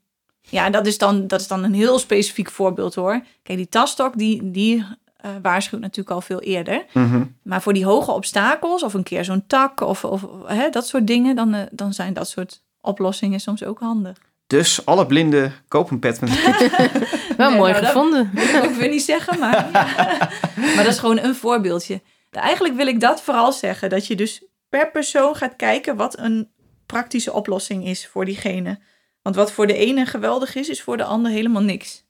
ja, 0.41 0.71
dat 0.71 0.87
is, 0.87 0.99
dan, 0.99 1.27
dat 1.27 1.41
is 1.41 1.47
dan 1.47 1.65
een 1.65 1.75
heel 1.75 1.99
specifiek 1.99 2.51
voorbeeld 2.51 2.95
hoor. 2.95 3.25
Kijk, 3.43 3.59
die 3.59 3.69
tasstok 3.69 4.19
die, 4.19 4.51
die 4.51 4.85
eh, 5.23 5.31
waarschuwt 5.43 5.81
natuurlijk 5.81 6.11
al 6.11 6.21
veel 6.21 6.41
eerder. 6.41 6.85
Mhm. 6.93 7.25
Maar 7.43 7.62
voor 7.62 7.73
die 7.73 7.85
hoge 7.85 8.12
obstakels 8.12 8.83
of 8.83 8.95
een 8.95 9.02
keer 9.02 9.25
zo'n 9.25 9.47
tak 9.47 9.81
of, 9.81 10.05
of 10.05 10.25
hè, 10.47 10.69
dat 10.71 10.87
soort 10.87 11.07
dingen, 11.07 11.37
dan, 11.37 11.55
eh, 11.55 11.62
dan 11.71 11.93
zijn 11.93 12.12
dat 12.14 12.29
soort 12.29 12.62
oplossingen 12.81 13.41
soms 13.41 13.64
ook 13.64 13.79
handig. 13.81 14.17
Dus 14.47 14.87
alle 14.87 15.07
blinden 15.07 15.52
kopen 15.69 15.93
een 15.93 15.99
pet 15.99 16.21
met 16.21 16.31
Wel 17.37 17.49
Nee, 17.50 17.59
mooi 17.59 17.71
nou, 17.73 17.83
dat- 17.85 17.93
gevonden. 17.93 18.31
wil 18.35 18.62
ik 18.64 18.75
weer 18.76 18.88
niet 18.88 19.02
zeggen, 19.02 19.38
maar, 19.38 19.69
ja. 19.73 20.31
maar 20.75 20.85
dat 20.85 20.93
is 20.93 20.99
gewoon 20.99 21.19
een 21.19 21.35
voorbeeldje. 21.35 22.00
Eigenlijk 22.31 22.75
wil 22.75 22.87
ik 22.87 23.00
dat 23.00 23.23
vooral 23.23 23.52
zeggen, 23.52 23.91
dat 23.91 24.07
je 24.07 24.17
dus 24.17 24.45
per 24.69 24.91
persoon 24.91 25.37
gaat 25.37 25.57
kijken 25.57 25.97
wat 25.97 26.19
een 26.19 26.50
praktische 26.87 27.33
oplossing 27.33 27.87
is 27.87 28.07
voor 28.07 28.25
diegene. 28.25 28.79
Want 29.23 29.37
wat 29.37 29.52
voor 29.52 29.67
de 29.67 29.75
ene 29.76 30.07
geweldig 30.07 30.55
is, 30.55 30.69
is 30.69 30.83
voor 30.83 30.97
de 30.97 31.05
ander 31.05 31.33
helemaal 31.33 31.62
niks. 31.62 32.05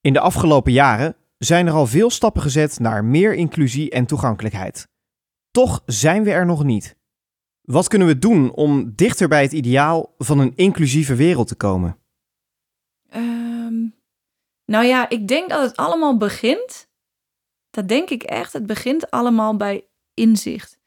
In 0.00 0.12
de 0.12 0.20
afgelopen 0.20 0.72
jaren 0.72 1.16
zijn 1.44 1.66
er 1.66 1.72
al 1.72 1.86
veel 1.86 2.10
stappen 2.10 2.42
gezet 2.42 2.78
naar 2.78 3.04
meer 3.04 3.34
inclusie 3.34 3.90
en 3.90 4.06
toegankelijkheid. 4.06 4.88
Toch 5.50 5.82
zijn 5.86 6.24
we 6.24 6.30
er 6.30 6.46
nog 6.46 6.64
niet. 6.64 6.96
Wat 7.62 7.88
kunnen 7.88 8.08
we 8.08 8.18
doen 8.18 8.52
om 8.52 8.92
dichter 8.94 9.28
bij 9.28 9.42
het 9.42 9.52
ideaal 9.52 10.14
van 10.18 10.38
een 10.38 10.52
inclusieve 10.56 11.14
wereld 11.14 11.48
te 11.48 11.54
komen? 11.54 11.98
Ehm, 13.08 13.74
nou 14.64 14.84
ja, 14.84 15.08
ik 15.08 15.28
denk 15.28 15.50
dat 15.50 15.62
het 15.62 15.76
allemaal 15.76 16.16
begint. 16.16 16.88
Dat 17.70 17.88
denk 17.88 18.10
ik 18.10 18.22
echt. 18.22 18.52
Het 18.52 18.66
begint 18.66 19.10
allemaal 19.10 19.56
bij 19.56 19.86
inzicht. 20.14 20.78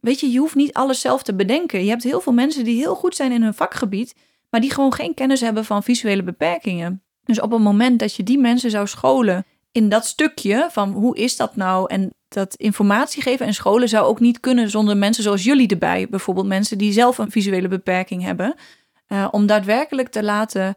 Weet 0.00 0.20
je, 0.20 0.30
je 0.30 0.38
hoeft 0.38 0.54
niet 0.54 0.74
alles 0.74 1.00
zelf 1.00 1.22
te 1.22 1.34
bedenken. 1.34 1.84
Je 1.84 1.90
hebt 1.90 2.02
heel 2.02 2.20
veel 2.20 2.32
mensen 2.32 2.64
die 2.64 2.76
heel 2.76 2.94
goed 2.94 3.16
zijn 3.16 3.32
in 3.32 3.42
hun 3.42 3.54
vakgebied, 3.54 4.14
maar 4.50 4.60
die 4.60 4.72
gewoon 4.72 4.94
geen 4.94 5.14
kennis 5.14 5.40
hebben 5.40 5.64
van 5.64 5.82
visuele 5.82 6.22
beperkingen. 6.22 7.02
Dus 7.24 7.40
op 7.40 7.50
het 7.50 7.60
moment 7.60 7.98
dat 7.98 8.14
je 8.14 8.22
die 8.22 8.38
mensen 8.38 8.70
zou 8.70 8.86
scholen 8.86 9.46
in 9.76 9.88
dat 9.88 10.06
stukje 10.06 10.68
van 10.70 10.92
hoe 10.92 11.16
is 11.16 11.36
dat 11.36 11.56
nou 11.56 11.90
en 11.90 12.14
dat 12.28 12.54
informatie 12.54 13.22
geven 13.22 13.46
en 13.46 13.54
scholen 13.54 13.88
zou 13.88 14.06
ook 14.06 14.20
niet 14.20 14.40
kunnen 14.40 14.70
zonder 14.70 14.96
mensen 14.96 15.22
zoals 15.22 15.44
jullie 15.44 15.68
erbij. 15.68 16.06
Bijvoorbeeld 16.10 16.46
mensen 16.46 16.78
die 16.78 16.92
zelf 16.92 17.18
een 17.18 17.30
visuele 17.30 17.68
beperking 17.68 18.22
hebben. 18.22 18.54
eh, 19.06 19.28
om 19.30 19.46
daadwerkelijk 19.46 20.08
te 20.08 20.22
laten 20.22 20.74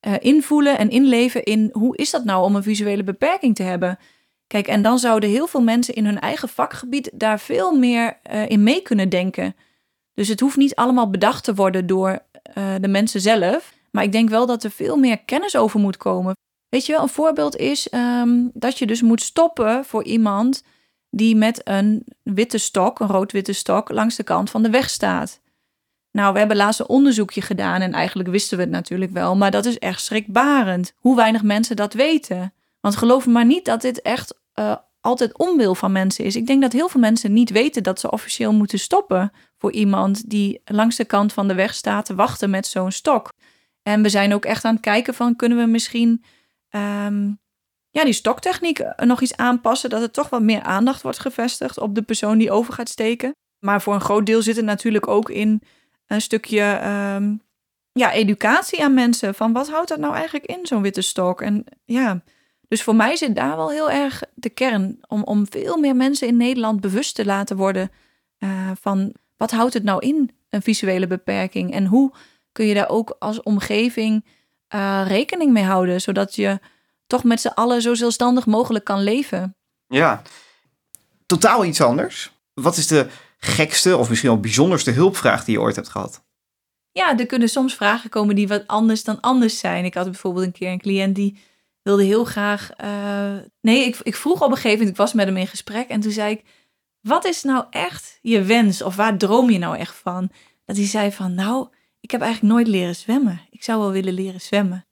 eh, 0.00 0.14
invoelen 0.18 0.78
en 0.78 0.90
inleven 0.90 1.44
in 1.44 1.68
hoe 1.72 1.96
is 1.96 2.10
dat 2.10 2.24
nou 2.24 2.44
om 2.44 2.56
een 2.56 2.62
visuele 2.62 3.04
beperking 3.04 3.54
te 3.54 3.62
hebben. 3.62 3.98
Kijk, 4.46 4.66
en 4.66 4.82
dan 4.82 4.98
zouden 4.98 5.30
heel 5.30 5.46
veel 5.46 5.62
mensen 5.62 5.94
in 5.94 6.04
hun 6.04 6.20
eigen 6.20 6.48
vakgebied 6.48 7.10
daar 7.14 7.40
veel 7.40 7.72
meer 7.72 8.18
eh, 8.22 8.48
in 8.48 8.62
mee 8.62 8.82
kunnen 8.82 9.08
denken. 9.08 9.56
Dus 10.14 10.28
het 10.28 10.40
hoeft 10.40 10.56
niet 10.56 10.74
allemaal 10.74 11.10
bedacht 11.10 11.44
te 11.44 11.54
worden 11.54 11.86
door 11.86 12.26
de 12.80 12.88
mensen 12.88 13.20
zelf. 13.20 13.74
Maar 13.90 14.04
ik 14.04 14.12
denk 14.12 14.28
wel 14.28 14.46
dat 14.46 14.64
er 14.64 14.70
veel 14.70 14.96
meer 14.96 15.18
kennis 15.18 15.56
over 15.56 15.80
moet 15.80 15.96
komen. 15.96 16.34
Weet 16.68 16.86
je 16.86 16.92
wel, 16.92 17.02
een 17.02 17.08
voorbeeld 17.08 17.56
is 17.56 17.88
ehm, 17.88 18.46
dat 18.52 18.78
je 18.78 18.86
dus 18.86 19.02
moet 19.02 19.22
stoppen 19.22 19.84
voor 19.84 20.04
iemand 20.04 20.62
die 21.10 21.36
met 21.36 21.60
een 21.64 22.04
witte 22.22 22.58
stok, 22.58 23.00
een 23.00 23.06
rood-witte 23.06 23.52
stok, 23.52 23.90
langs 23.90 24.16
de 24.16 24.22
kant 24.22 24.50
van 24.50 24.62
de 24.62 24.70
weg 24.70 24.90
staat. 24.90 25.40
Nou, 26.10 26.32
we 26.32 26.38
hebben 26.38 26.56
laatst 26.56 26.80
een 26.80 26.88
onderzoekje 26.88 27.42
gedaan 27.42 27.80
en 27.80 27.92
eigenlijk 27.92 28.28
wisten 28.28 28.56
we 28.56 28.62
het 28.62 28.72
natuurlijk 28.72 29.12
wel, 29.12 29.36
maar 29.36 29.50
dat 29.50 29.64
is 29.64 29.78
echt 29.78 30.02
schrikbarend. 30.02 30.92
Hoe 30.96 31.16
weinig 31.16 31.42
mensen 31.42 31.76
dat 31.76 31.94
weten. 31.94 32.52
Want 32.80 32.96
geloof 32.96 33.26
me 33.26 33.32
maar 33.32 33.46
niet 33.46 33.64
dat 33.64 33.80
dit 33.80 34.02
echt 34.02 34.34
eh, 34.52 34.76
altijd 35.00 35.38
onwil 35.38 35.74
van 35.74 35.92
mensen 35.92 36.24
is. 36.24 36.36
Ik 36.36 36.46
denk 36.46 36.62
dat 36.62 36.72
heel 36.72 36.88
veel 36.88 37.00
mensen 37.00 37.32
niet 37.32 37.50
weten 37.50 37.82
dat 37.82 38.00
ze 38.00 38.10
officieel 38.10 38.52
moeten 38.52 38.78
stoppen 38.78 39.32
voor 39.56 39.72
iemand 39.72 40.30
die 40.30 40.60
langs 40.64 40.96
de 40.96 41.04
kant 41.04 41.32
van 41.32 41.48
de 41.48 41.54
weg 41.54 41.74
staat 41.74 42.04
te 42.04 42.14
wachten 42.14 42.50
met 42.50 42.66
zo'n 42.66 42.92
stok. 42.92 43.32
En 43.82 44.02
we 44.02 44.08
zijn 44.08 44.34
ook 44.34 44.44
echt 44.44 44.64
aan 44.64 44.72
het 44.72 44.82
kijken 44.82 45.14
van 45.14 45.36
kunnen 45.36 45.58
we 45.58 45.66
misschien 45.66 46.24
ehm, 46.68 47.30
ja, 47.90 48.04
die 48.04 48.12
stoktechniek 48.12 48.78
eh, 48.78 49.06
nog 49.06 49.20
iets 49.20 49.36
aanpassen, 49.36 49.90
dat 49.90 50.02
er 50.02 50.10
toch 50.10 50.28
wat 50.28 50.42
meer 50.42 50.62
aandacht 50.62 51.02
wordt 51.02 51.18
gevestigd 51.18 51.78
op 51.78 51.94
de 51.94 52.02
persoon 52.02 52.38
die 52.38 52.50
over 52.50 52.72
gaat 52.72 52.88
steken. 52.88 53.34
Maar 53.58 53.82
voor 53.82 53.94
een 53.94 54.00
groot 54.00 54.26
deel 54.26 54.42
zit 54.42 54.56
het 54.56 54.64
natuurlijk 54.64 55.08
ook 55.08 55.30
in 55.30 55.62
een 56.06 56.20
stukje 56.20 56.62
ehm, 56.62 57.34
ja, 57.92 58.12
educatie 58.12 58.82
aan 58.82 58.94
mensen. 58.94 59.34
Van 59.34 59.52
wat 59.52 59.70
houdt 59.70 59.88
dat 59.88 59.98
nou 59.98 60.14
eigenlijk 60.14 60.46
in, 60.46 60.66
zo'n 60.66 60.82
witte 60.82 61.00
stok? 61.00 61.40
En 61.40 61.64
ja, 61.84 62.22
dus 62.68 62.82
voor 62.82 62.96
mij 62.96 63.16
zit 63.16 63.36
daar 63.36 63.56
wel 63.56 63.70
heel 63.70 63.90
erg 63.90 64.22
de 64.34 64.50
kern. 64.50 64.98
Om, 65.08 65.22
om 65.22 65.46
veel 65.50 65.76
meer 65.76 65.96
mensen 65.96 66.28
in 66.28 66.36
Nederland 66.36 66.80
bewust 66.80 67.14
te 67.14 67.24
laten 67.24 67.56
worden 67.56 67.90
eh, 68.38 68.70
van 68.80 69.14
wat 69.36 69.50
houdt 69.50 69.74
het 69.74 69.82
nou 69.82 70.06
in, 70.06 70.30
een 70.50 70.62
visuele 70.62 71.06
beperking? 71.06 71.72
En 71.72 71.86
hoe 71.86 72.12
kun 72.52 72.66
je 72.66 72.74
daar 72.74 72.88
ook 72.88 73.16
als 73.18 73.42
omgeving 73.42 74.24
eh, 74.68 75.02
rekening 75.06 75.52
mee 75.52 75.64
houden, 75.64 76.00
zodat 76.00 76.34
je 76.34 76.58
toch 77.06 77.24
met 77.24 77.40
z'n 77.40 77.48
allen 77.48 77.82
zo 77.82 77.94
zelfstandig 77.94 78.46
mogelijk 78.46 78.84
kan 78.84 79.02
leven. 79.02 79.56
Ja, 79.86 80.22
totaal 81.26 81.64
iets 81.64 81.80
anders. 81.80 82.32
Wat 82.54 82.76
is 82.76 82.86
de 82.86 83.06
gekste 83.38 83.96
of 83.96 84.08
misschien 84.08 84.30
wel 84.30 84.40
bijzonderste 84.40 84.90
hulpvraag 84.90 85.44
die 85.44 85.54
je 85.54 85.60
ooit 85.60 85.76
hebt 85.76 85.88
gehad? 85.88 86.24
Ja, 86.92 87.18
er 87.18 87.26
kunnen 87.26 87.48
soms 87.48 87.74
vragen 87.74 88.10
komen 88.10 88.34
die 88.34 88.48
wat 88.48 88.66
anders 88.66 89.04
dan 89.04 89.20
anders 89.20 89.58
zijn. 89.58 89.84
Ik 89.84 89.94
had 89.94 90.04
bijvoorbeeld 90.04 90.44
een 90.44 90.52
keer 90.52 90.70
een 90.70 90.80
cliënt 90.80 91.14
die 91.14 91.38
wilde 91.82 92.04
heel 92.04 92.24
graag. 92.24 92.70
eh, 92.76 93.36
nee, 93.60 93.84
ik, 93.84 93.96
ik 94.02 94.16
vroeg 94.16 94.42
op 94.42 94.50
een 94.50 94.56
gegeven 94.56 94.70
moment, 94.78 94.90
ik 94.90 94.96
was 94.96 95.12
met 95.12 95.26
hem 95.26 95.36
in 95.36 95.46
gesprek 95.46 95.88
en 95.88 96.00
toen 96.00 96.12
zei 96.12 96.32
ik: 96.32 96.44
Wat 97.00 97.24
is 97.24 97.42
nou 97.42 97.64
echt 97.70 98.18
je 98.22 98.42
wens 98.42 98.82
of 98.82 98.96
waar 98.96 99.16
droom 99.16 99.50
je 99.50 99.58
nou 99.58 99.76
echt 99.76 99.94
van? 99.94 100.30
Dat 100.64 100.76
hij 100.76 100.86
zei 100.86 101.12
van, 101.12 101.34
nou, 101.34 101.68
ik 102.00 102.10
heb 102.10 102.20
eigenlijk 102.20 102.52
nooit 102.52 102.66
leren 102.66 102.94
zwemmen. 102.94 103.40
Ik 103.50 103.64
zou 103.64 103.80
wel 103.80 103.90
willen 103.90 104.14
leren 104.14 104.40
zwemmen. 104.40 104.86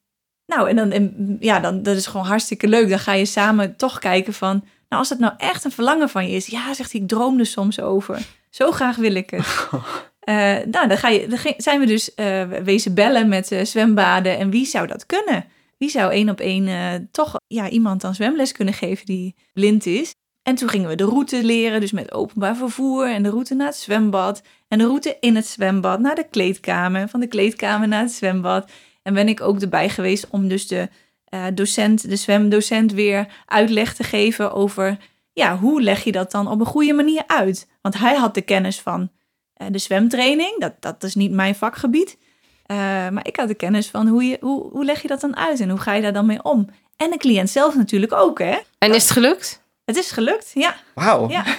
Nou, 0.47 0.69
en 0.69 0.77
dan, 0.77 0.91
en, 0.91 1.37
ja, 1.41 1.61
dan 1.61 1.83
dat 1.83 1.97
is 1.97 2.07
gewoon 2.07 2.27
hartstikke 2.27 2.69
leuk. 2.69 2.89
Dan 2.89 2.99
ga 2.99 3.13
je 3.13 3.25
samen 3.25 3.77
toch 3.77 3.99
kijken 3.99 4.33
van, 4.33 4.65
nou, 4.89 5.01
als 5.01 5.09
dat 5.09 5.19
nou 5.19 5.35
echt 5.37 5.65
een 5.65 5.71
verlangen 5.71 6.09
van 6.09 6.29
je 6.29 6.37
is. 6.37 6.47
Ja, 6.47 6.75
zegt 6.75 6.93
hij, 6.93 7.01
ik 7.01 7.09
droom 7.09 7.39
er 7.39 7.47
soms 7.47 7.81
over. 7.81 8.27
Zo 8.51 8.71
graag 8.71 8.97
wil 8.97 9.15
ik 9.15 9.31
het. 9.31 9.47
Eh, 10.27 10.35
nou, 10.71 10.89
dan, 10.89 10.97
ga 10.97 11.09
je, 11.09 11.29
dan 11.29 11.39
zijn 11.57 11.81
we 11.81 11.87
dus 11.87 12.15
eh, 12.15 12.43
wezen 12.43 12.95
bellen 12.95 13.29
met 13.29 13.53
eh, 13.53 13.65
zwembaden. 13.65 14.39
En 14.39 14.51
wie 14.51 14.67
zou 14.67 14.87
dat 14.87 15.07
kunnen? 15.07 15.45
Wie 15.79 15.89
zou 15.91 16.13
één 16.13 16.29
op 16.29 16.41
één 16.41 17.09
toch 17.13 17.35
ja, 17.47 17.69
iemand 17.69 18.01
dan 18.01 18.15
zwemles 18.15 18.53
kunnen 18.53 18.75
geven 18.75 19.07
die 19.07 19.35
blind 19.53 19.87
is? 19.87 20.15
En 20.43 20.55
toen 20.55 20.69
gingen 20.69 20.89
we 20.89 20.95
de 20.95 21.05
route 21.05 21.45
leren, 21.45 21.81
dus 21.81 21.93
met 21.93 22.13
openbaar 22.13 22.57
vervoer. 22.57 23.11
En 23.11 23.23
de 23.23 23.31
route 23.31 23.55
naar 23.55 23.67
het 23.67 23.77
zwembad. 23.77 24.43
En 24.69 24.79
de 24.79 24.85
route 24.85 25.17
in 25.21 25.37
het 25.37 25.47
zwembad 25.47 26.01
naar 26.01 26.15
de 26.15 26.27
kleedkamer. 26.31 27.09
Van 27.09 27.21
de 27.21 27.27
kleedkamer 27.27 27.89
naar 27.89 28.03
het 28.03 28.13
zwembad. 28.13 28.71
En 29.03 29.15
ben 29.15 29.29
ik 29.29 29.41
ook 29.41 29.61
erbij 29.61 29.89
geweest 29.89 30.27
om 30.31 30.49
dus 30.49 30.67
de 30.67 30.89
eh, 31.25 31.45
docent, 31.55 32.09
de 32.09 32.17
zwemdocent 32.17 32.93
weer 32.93 33.43
uitleg 33.47 33.95
te 33.95 34.03
geven 34.03 34.53
over... 34.53 34.97
Ja, 35.33 35.59
hoe 35.59 35.83
leg 35.83 36.05
je 36.05 36.13
dat 36.13 36.31
dan 36.31 36.49
op 36.49 36.61
een 36.61 36.67
goede 36.67 36.93
manier 36.93 37.23
uit? 37.27 37.69
Want 37.83 37.99
hij 37.99 38.15
had 38.15 38.35
de 38.35 38.43
kennis 38.43 38.81
van 38.81 39.11
eh, 39.55 39.67
de 39.71 39.79
zwemtraining. 39.79 40.59
Dat, 40.59 40.73
dat 40.81 41.03
is 41.03 41.15
niet 41.15 41.33
mijn 41.33 41.55
vakgebied. 41.55 42.19
Eh, 42.67 42.77
maar 43.09 43.27
ik 43.27 43.37
had 43.37 43.49
de 43.49 43.55
kennis 43.55 43.89
van 43.89 44.07
hoe, 44.07 44.25
je, 44.25 44.37
hoe, 44.41 44.71
hoe 44.71 44.85
leg 44.85 45.03
je 45.03 45.09
dat 45.09 45.21
dan 45.21 45.37
uit 45.37 45.61
en 45.61 45.71
hoe 45.71 45.79
ga 45.79 45.93
je 45.93 46.03
daar 46.03 46.13
dan 46.13 46.27
mee 46.27 46.43
om? 46.43 46.69
En 46.97 47.11
de 47.11 47.17
cliënt 47.17 47.51
zelf 47.51 47.75
natuurlijk 47.75 48.13
ook, 48.13 48.39
hè? 48.39 48.59
En 48.79 48.95
is 48.95 49.03
het 49.03 49.13
gelukt? 49.13 49.63
Het 49.85 49.97
is 49.97 50.11
gelukt, 50.11 50.51
ja. 50.55 50.77
Wauw. 50.95 51.29
ja. 51.29 51.45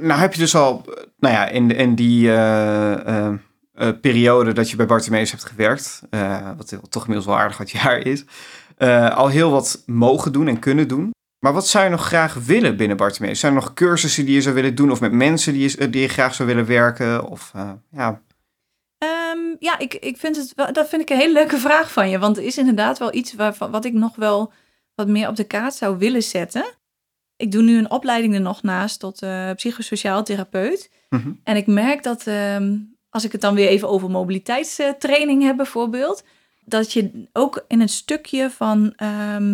Nou 0.00 0.20
heb 0.20 0.32
je 0.32 0.40
dus 0.40 0.54
al, 0.54 0.84
nou 1.18 1.34
ja, 1.34 1.48
in, 1.48 1.70
in 1.70 1.94
die 1.94 2.28
eh, 2.28 3.06
eh, 3.06 3.34
eh, 3.74 3.88
periode 4.00 4.52
dat 4.52 4.70
je 4.70 4.76
bij 4.76 4.86
Bartimeus 4.86 5.30
hebt 5.30 5.44
gewerkt, 5.44 6.02
wat 6.56 6.78
toch 6.88 7.02
inmiddels 7.02 7.26
wel 7.26 7.38
aardig 7.38 7.58
wat 7.58 7.70
jaar 7.70 7.98
is, 7.98 8.24
al 9.14 9.28
heel 9.28 9.50
wat 9.50 9.82
mogen 9.86 10.32
doen 10.32 10.48
en 10.48 10.58
kunnen 10.58 10.88
doen. 10.88 11.10
Maar 11.38 11.52
wat 11.52 11.68
zou 11.68 11.84
je 11.84 11.90
nog 11.90 12.06
graag 12.06 12.34
willen 12.34 12.76
binnen 12.76 12.96
Bartimeus? 12.96 13.40
Zijn 13.40 13.54
er 13.54 13.60
nog 13.60 13.74
cursussen 13.74 14.24
die 14.24 14.34
je 14.34 14.42
zou 14.42 14.54
willen 14.54 14.74
doen 14.74 14.90
of 14.90 15.00
met 15.00 15.12
mensen 15.12 15.52
die 15.52 16.00
je, 16.00 16.08
graag 16.08 16.34
zou 16.34 16.48
willen 16.48 16.66
werken? 16.66 17.24
Of 17.24 17.52
ja, 17.90 18.20
Ehm, 19.00 19.56
ja, 19.58 19.78
ik, 19.78 19.94
ik 19.94 20.16
vind 20.16 20.36
het 20.36 20.74
dat 20.74 20.88
vind 20.88 21.02
ik 21.02 21.10
een 21.10 21.16
hele 21.16 21.32
leuke 21.32 21.58
vraag 21.58 21.92
van 21.92 22.10
je. 22.10 22.18
Want 22.18 22.36
het 22.36 22.44
is 22.44 22.58
inderdaad 22.58 22.98
wel 22.98 23.14
iets 23.14 23.34
waarvan, 23.34 23.70
wat 23.70 23.84
ik 23.84 23.92
nog 23.92 24.16
wel 24.16 24.52
wat 24.94 25.08
meer 25.08 25.28
op 25.28 25.36
de 25.36 25.44
kaart 25.44 25.74
zou 25.74 25.98
willen 25.98 26.22
zetten. 26.22 26.64
Ik 27.40 27.52
doe 27.52 27.62
nu 27.62 27.78
een 27.78 27.90
opleiding 27.90 28.34
er 28.34 28.40
nog 28.40 28.62
naast 28.62 29.00
tot 29.00 29.22
eh, 29.22 29.50
psychosociaal 29.52 30.24
therapeut. 30.24 30.90
Mhm. 31.08 31.32
En 31.44 31.56
ik 31.56 31.66
merk 31.66 32.02
dat 32.02 32.26
ehm, 32.26 32.78
als 33.10 33.24
ik 33.24 33.32
het 33.32 33.40
dan 33.40 33.54
weer 33.54 33.68
even 33.68 33.88
over 33.88 34.10
mobiliteitstraining 34.10 35.42
heb 35.42 35.56
bijvoorbeeld, 35.56 36.24
dat 36.64 36.92
je 36.92 37.28
ook 37.32 37.64
in 37.68 37.80
een 37.80 37.88
stukje 37.88 38.50
van, 38.50 38.92
ehm, 38.96 39.50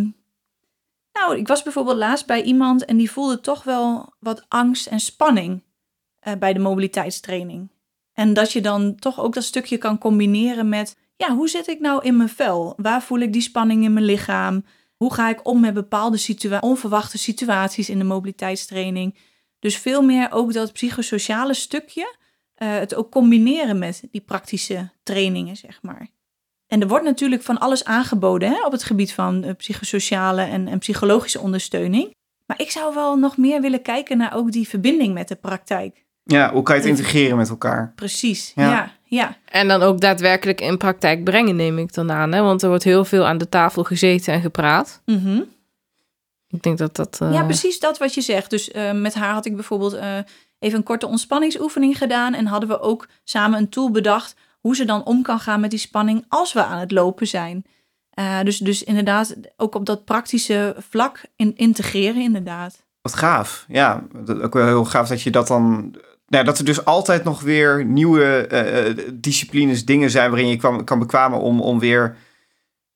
nou, 1.13 1.37
ik 1.37 1.49
was 1.49 1.63
bijvoorbeeld 1.63 1.97
laatst 1.97 2.27
bij 2.27 2.43
iemand 2.43 2.85
en 2.85 2.97
die 2.97 3.11
voelde 3.11 3.41
toch 3.41 3.65
wel 3.65 4.15
wat 4.19 4.45
angst 4.49 4.87
en 4.87 5.01
spanning 5.01 5.63
eh, 6.19 6.33
bij 6.39 6.53
de 6.53 6.59
mobiliteitstraining. 6.59 7.71
En 8.13 8.35
dat 8.35 8.53
je 8.53 8.61
dan 8.61 8.95
toch 8.95 9.21
ook 9.21 9.35
dat 9.35 9.45
stukje 9.45 9.79
kan 9.79 9.99
combineren 9.99 10.69
met, 10.69 10.97
ja, 11.17 11.35
hoe 11.35 11.49
zit 11.49 11.69
ik 11.69 11.81
nou 11.81 12.05
in 12.05 12.17
mijn 12.17 12.29
vel? 12.29 12.75
Waar 12.77 13.03
voel 13.03 13.19
ik 13.19 13.33
die 13.33 13.43
spanning 13.43 13.85
in 13.85 13.93
mijn 13.93 14.05
lichaam? 14.05 14.65
Hoe 14.97 15.15
ga 15.15 15.29
ik 15.29 15.47
om 15.47 15.61
met 15.61 15.75
bepaalde 15.75 16.17
situa 16.17 16.59
onverwachte 16.59 17.19
situaties 17.19 17.91
in 17.91 17.99
de 17.99 18.05
mobiliteitstraining? 18.05 19.19
Dus 19.59 19.79
veel 19.79 20.03
meer 20.03 20.29
ook 20.31 20.53
dat 20.53 20.73
psychosociale 20.73 21.55
stukje, 21.55 22.17
eh, 22.55 22.71
het 22.71 22.95
ook 22.95 23.11
combineren 23.11 23.79
met 23.79 24.03
die 24.11 24.21
praktische 24.21 24.91
trainingen, 25.03 25.57
zeg 25.57 25.83
maar. 25.83 26.09
En 26.67 26.81
er 26.81 26.89
wordt 26.89 27.05
natuurlijk 27.05 27.43
van 27.43 27.59
alles 27.59 27.85
aangeboden 27.85 28.49
hè, 28.49 28.65
op 28.65 28.73
het 28.73 28.85
gebied 28.85 29.13
van 29.13 29.45
eh, 29.45 29.55
psychosociale 29.55 30.43
en, 30.43 30.69
en 30.69 30.79
psychologische 30.79 31.41
ondersteuning. 31.41 32.15
Maar 32.47 32.61
ik 32.61 32.71
zou 32.71 32.95
wel 32.95 33.17
nog 33.17 33.37
meer 33.37 33.61
willen 33.61 33.83
kijken 33.83 34.19
naar 34.19 34.35
ook 34.35 34.53
die 34.53 34.69
verbinding 34.69 35.15
met 35.15 35.29
de 35.29 35.37
praktijk. 35.37 36.05
ja 36.23 36.53
hoe 36.53 36.63
kan 36.63 36.77
je 36.77 36.81
het 36.81 36.91
integreren 36.91 37.37
met 37.37 37.49
elkaar? 37.49 37.93
Precies, 37.95 38.53
Ja. 38.55 38.71
ja, 38.71 38.96
ja. 39.09 39.37
En 39.45 39.69
dan 39.69 39.83
ook 39.83 40.01
daadwerkelijk 40.01 40.61
in 40.61 40.77
praktijk 40.77 41.25
brengen, 41.25 41.57
neem 41.57 41.79
ik 41.79 41.95
dan 41.95 42.11
aan. 42.13 42.33
Hè? 42.33 42.43
Want 42.43 42.63
er 42.63 42.69
wordt 42.69 42.85
heel 42.85 43.05
veel 43.05 43.27
aan 43.27 43.39
de 43.39 43.49
tafel 43.49 43.85
gezeten 43.85 44.33
en 44.35 44.41
gepraat. 44.41 45.03
Mhm. 45.05 45.41
Ik 46.49 46.63
denk 46.63 46.79
dat 46.79 46.97
dat... 46.97 47.19
eh, 47.21 47.33
Ja, 47.33 47.45
precies 47.45 47.79
dat 47.79 47.99
wat 47.99 48.15
je 48.15 48.21
zegt. 48.21 48.51
Dus 48.51 48.71
eh, 48.71 48.93
met 48.93 49.15
haar 49.15 49.33
had 49.33 49.47
ik 49.47 49.55
bijvoorbeeld 49.55 49.93
eh, 49.95 50.17
even 50.59 50.79
een 50.79 50.85
korte 50.85 51.07
ontspanningsoefening 51.07 51.99
gedaan. 51.99 52.35
En 52.35 52.47
hadden 52.47 52.69
we 52.69 52.81
ook 52.81 53.09
samen 53.25 53.59
een 53.59 53.69
tool 53.69 53.91
bedacht 53.91 54.35
hoe 54.61 54.77
ze 54.77 54.85
dan 54.85 55.05
om 55.05 55.23
kan 55.23 55.39
gaan 55.41 55.61
met 55.61 55.71
die 55.71 55.79
spanning 55.79 56.25
als 56.29 56.53
we 56.53 56.65
aan 56.65 56.79
het 56.79 56.91
lopen 56.91 57.27
zijn. 57.27 57.65
Eh, 58.11 58.41
dus, 58.43 58.59
dus 58.59 58.83
inderdaad, 58.85 59.37
ook 59.57 59.75
op 59.75 59.87
dat 59.87 60.05
praktische 60.05 60.77
vlak 60.79 61.21
in, 61.37 61.57
integreren, 61.57 62.23
inderdaad. 62.23 62.85
Wat 63.03 63.15
gaaf. 63.15 63.65
Ja, 63.69 64.03
dat, 64.25 64.41
ook 64.41 64.55
wel 64.55 64.67
heel 64.67 64.85
gaaf 64.85 65.09
dat 65.09 65.23
je 65.23 65.31
dat 65.31 65.47
dan. 65.47 65.95
Nou, 66.27 66.45
dat 66.45 66.59
er 66.59 66.65
dus 66.65 66.85
altijd 66.85 67.25
nog 67.25 67.41
weer 67.41 67.85
nieuwe 67.85 68.47
eh, 68.47 68.87
eh, 68.89 68.97
disciplines, 69.15 69.85
dingen 69.85 70.11
zijn 70.11 70.31
waarin 70.31 70.49
je 70.49 70.57
kwam, 70.57 70.85
kan 70.85 70.99
bekwamen 70.99 71.41
om, 71.41 71.61
om 71.61 71.79
weer, 71.79 72.17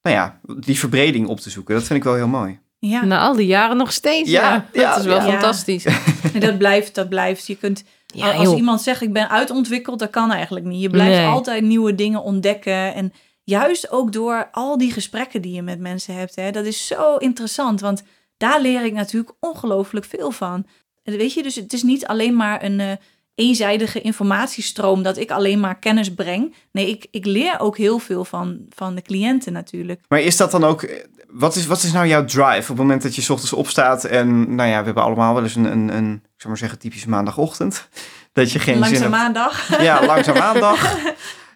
nou 0.03 0.17
ja, 0.17 0.41
die 0.59 0.79
verbreding 0.79 1.27
op 1.27 1.41
te 1.41 1.51
zoeken. 1.51 1.75
Dat 1.75 1.85
vind 1.85 1.99
ik 1.99 2.05
wel 2.05 2.15
heel 2.15 2.29
mooi. 2.29 2.59
Ja, 2.79 3.05
Na 3.05 3.19
al 3.21 3.35
die 3.37 3.47
jaren 3.47 3.77
nog 3.77 3.93
steeds. 3.93 4.31
Ja, 4.31 4.41
Ja, 4.73 4.81
ja, 4.81 4.89
dat 4.91 4.99
is 4.99 5.05
wel 5.05 5.17
ja. 5.17 5.31
fantastisch. 5.31 5.85
nee, 6.33 6.41
dat 6.41 6.59
blijft, 6.59 6.95
dat 6.95 7.09
blijft. 7.09 7.47
Je 7.47 7.57
kunt, 7.57 7.85
Ja, 8.07 8.33
als 8.33 8.43
joh. 8.49 8.57
iemand 8.57 8.83
zegt 8.83 9.01
ik 9.03 9.13
ben 9.13 9.31
uitontwikkeld, 9.31 9.99
dat 9.99 10.11
kan 10.11 10.31
eigenlijk 10.33 10.67
niet. 10.67 10.83
Je 10.83 10.91
blijft 10.91 11.17
Nee. 11.19 11.27
altijd 11.27 11.65
nieuwe 11.65 11.95
dingen 11.95 12.23
ontdekken. 12.23 12.95
En 12.95 13.13
juist 13.45 13.91
ook 13.91 14.13
door 14.13 14.49
al 14.53 14.79
die 14.79 14.93
gesprekken 14.93 15.43
die 15.43 15.55
je 15.55 15.63
met 15.63 15.79
mensen 15.81 16.15
hebt. 16.15 16.35
Hè, 16.37 16.51
dat 16.51 16.65
is 16.65 16.87
zo 16.87 17.17
interessant, 17.17 17.81
want 17.81 18.03
daar 18.37 18.61
leer 18.61 18.85
ik 18.85 18.93
natuurlijk 18.93 19.33
ongelooflijk 19.41 20.07
veel 20.07 20.31
van. 20.31 20.67
En 21.03 21.17
Weet 21.17 21.33
je, 21.33 21.43
dus 21.43 21.55
het 21.55 21.73
is 21.73 21.83
niet 21.83 22.07
alleen 22.07 22.37
maar 22.37 22.65
een 22.65 22.81
eh, 22.81 22.93
eenzijdige 23.41 24.01
informatiestroom 24.01 25.03
dat 25.03 25.17
ik 25.17 25.31
alleen 25.31 25.61
maar 25.61 25.79
kennis 25.79 26.15
breng. 26.15 26.55
Nee, 26.73 26.89
ik, 26.89 27.07
ik 27.11 27.25
leer 27.27 27.61
ook 27.61 27.77
heel 27.77 27.99
veel 27.99 28.25
van, 28.25 28.59
van 28.69 28.95
de 28.95 29.03
cliënten 29.03 29.53
natuurlijk. 29.53 30.01
Maar 30.09 30.21
is 30.21 30.37
dat 30.37 30.51
dan 30.51 30.65
ook. 30.65 30.89
Wat 31.29 31.57
is, 31.57 31.67
wat 31.67 31.83
is 31.83 31.93
nou 31.93 32.07
jouw 32.07 32.25
drive 32.25 32.61
op 32.61 32.67
het 32.67 32.77
moment 32.77 33.03
dat 33.03 33.15
je 33.15 33.23
's 33.23 33.29
ochtends 33.31 33.53
opstaat 33.53 34.05
en, 34.05 34.55
nou 34.55 34.69
ja, 34.69 34.79
we 34.79 34.85
hebben 34.85 35.03
allemaal 35.03 35.35
wel 35.35 35.43
eens 35.43 35.55
een, 35.55 35.65
een, 35.65 35.97
een 35.97 36.13
ik 36.15 36.37
zou 36.37 36.49
maar 36.49 36.57
zeggen, 36.59 36.79
typische 36.79 37.09
maandagochtend. 37.09 37.89
Dat 38.33 38.53
je 38.53 38.59
geen 38.59 38.75
zin 38.75 38.83
Langzaam 38.83 39.13
hebt. 39.13 39.23
maandag. 39.23 39.69
Ja, 39.89 40.07
langzaam 40.07 40.37
maandag. 40.39 40.81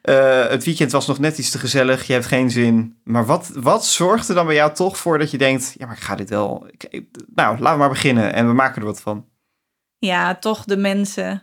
Eh, 0.05 0.47
het 0.49 0.64
weekend 0.64 0.92
was 0.92 1.07
nog 1.07 1.18
net 1.18 1.38
iets 1.38 1.51
te 1.51 1.59
gezellig. 1.59 2.07
Je 2.07 2.12
hebt 2.12 2.27
geen 2.27 2.51
zin. 2.51 2.97
Maar 3.05 3.27
wat, 3.27 3.51
wat 3.55 3.85
zorgt 3.87 4.29
er 4.29 4.35
dan 4.35 4.47
bij 4.47 4.55
jou 4.55 4.75
toch 4.75 4.99
voor 4.99 5.18
dat 5.18 5.31
je 5.31 5.38
denkt... 5.38 5.75
Ja, 5.79 5.87
maar 5.87 5.97
ik 5.97 6.03
ga 6.03 6.14
dit 6.14 6.29
wel... 6.31 6.66
ik- 6.70 6.87
ik- 6.90 7.07
nou, 7.35 7.59
laten 7.59 7.73
we 7.73 7.79
maar 7.79 7.88
beginnen. 7.88 8.33
En 8.33 8.47
we 8.47 8.53
maken 8.53 8.81
er 8.81 8.87
wat 8.87 9.01
van. 9.01 9.25
Ja, 9.99 10.35
toch 10.35 10.64
de 10.64 10.77
mensen. 10.77 11.42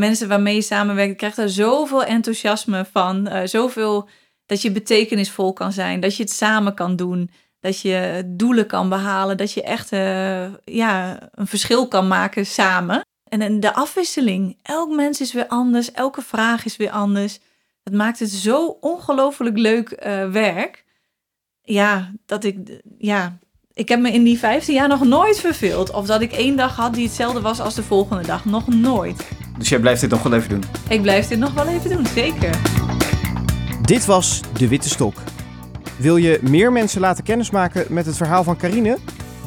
Mensen 0.00 0.28
waarmee 0.28 0.54
je 0.54 0.62
samenwerkt. 0.62 1.16
Krijgt 1.16 1.38
er 1.38 1.50
zoveel 1.50 2.04
enthousiasme 2.04 2.86
van. 2.92 3.26
eh, 3.26 3.46
zoveel 3.46 4.08
dat 4.46 4.62
je 4.62 4.72
betekenisvol 4.72 5.52
kan 5.52 5.72
zijn. 5.72 6.00
Dat 6.00 6.16
je 6.16 6.22
het 6.22 6.32
samen 6.32 6.74
kan 6.74 6.96
doen. 6.96 7.30
Dat 7.60 7.80
je 7.80 8.22
doelen 8.26 8.66
kan 8.66 8.88
behalen. 8.88 9.36
Dat 9.36 9.52
je 9.52 9.62
echt 9.62 9.92
eh, 9.92 10.54
ja, 10.64 11.18
een 11.34 11.46
verschil 11.46 11.88
kan 11.88 12.08
maken 12.08 12.46
samen. 12.46 13.00
En, 13.24 13.60
de 13.60 13.74
afwisseling. 13.74 14.58
Elk 14.62 14.90
mens 14.90 15.20
is 15.20 15.32
weer 15.32 15.46
anders. 15.46 15.92
Elke 15.92 16.22
vraag 16.22 16.64
is 16.64 16.76
weer 16.76 16.90
anders. 16.90 17.38
Het 17.82 17.94
maakt 17.94 18.18
het 18.18 18.30
zo 18.30 18.66
ongelooflijk 18.66 19.58
leuk 19.58 19.90
eh, 19.90 20.30
werk. 20.30 20.84
Ja, 21.62 22.10
dat 22.26 22.44
ik... 22.44 22.58
Ja, 22.98 23.38
ik 23.72 23.88
heb 23.88 24.00
me 24.00 24.12
in 24.12 24.22
die 24.22 24.38
15 24.38 24.74
jaar 24.74 24.88
nog 24.88 25.04
nooit 25.04 25.40
verveeld. 25.40 25.92
Of 25.92 26.06
dat 26.06 26.20
ik 26.20 26.32
één 26.32 26.56
dag 26.56 26.76
had 26.76 26.94
die 26.94 27.06
hetzelfde 27.06 27.40
was 27.40 27.60
als 27.60 27.74
de 27.74 27.82
volgende 27.82 28.26
dag. 28.26 28.44
Nog 28.44 28.66
nooit. 28.66 29.39
Dus 29.60 29.68
jij 29.68 29.78
blijft 29.78 30.00
dit 30.00 30.10
nog 30.10 30.22
wel 30.22 30.32
even 30.32 30.48
doen. 30.48 30.62
Ik 30.88 31.02
blijf 31.02 31.28
dit 31.28 31.38
nog 31.38 31.52
wel 31.52 31.66
even 31.66 31.90
doen, 31.90 32.06
zeker. 32.06 32.50
Dit 33.82 34.04
was 34.04 34.40
De 34.52 34.68
Witte 34.68 34.88
Stok. 34.88 35.14
Wil 35.96 36.16
je 36.16 36.38
meer 36.42 36.72
mensen 36.72 37.00
laten 37.00 37.24
kennismaken 37.24 37.84
met 37.88 38.06
het 38.06 38.16
verhaal 38.16 38.44
van 38.44 38.56
Carine? 38.56 38.98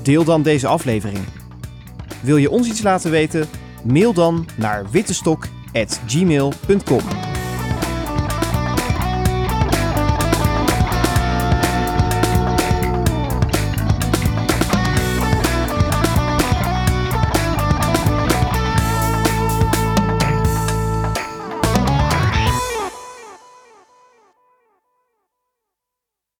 Deel 0.01 0.23
dan 0.23 0.41
deze 0.41 0.67
aflevering. 0.67 1.23
Wil 2.21 2.37
je 2.37 2.49
ons 2.49 2.67
iets 2.67 2.81
laten 2.81 3.11
weten? 3.11 3.47
Mail 3.83 4.13
dan 4.13 4.45
naar 4.55 4.85
wittestok.gmail.com 4.91 7.32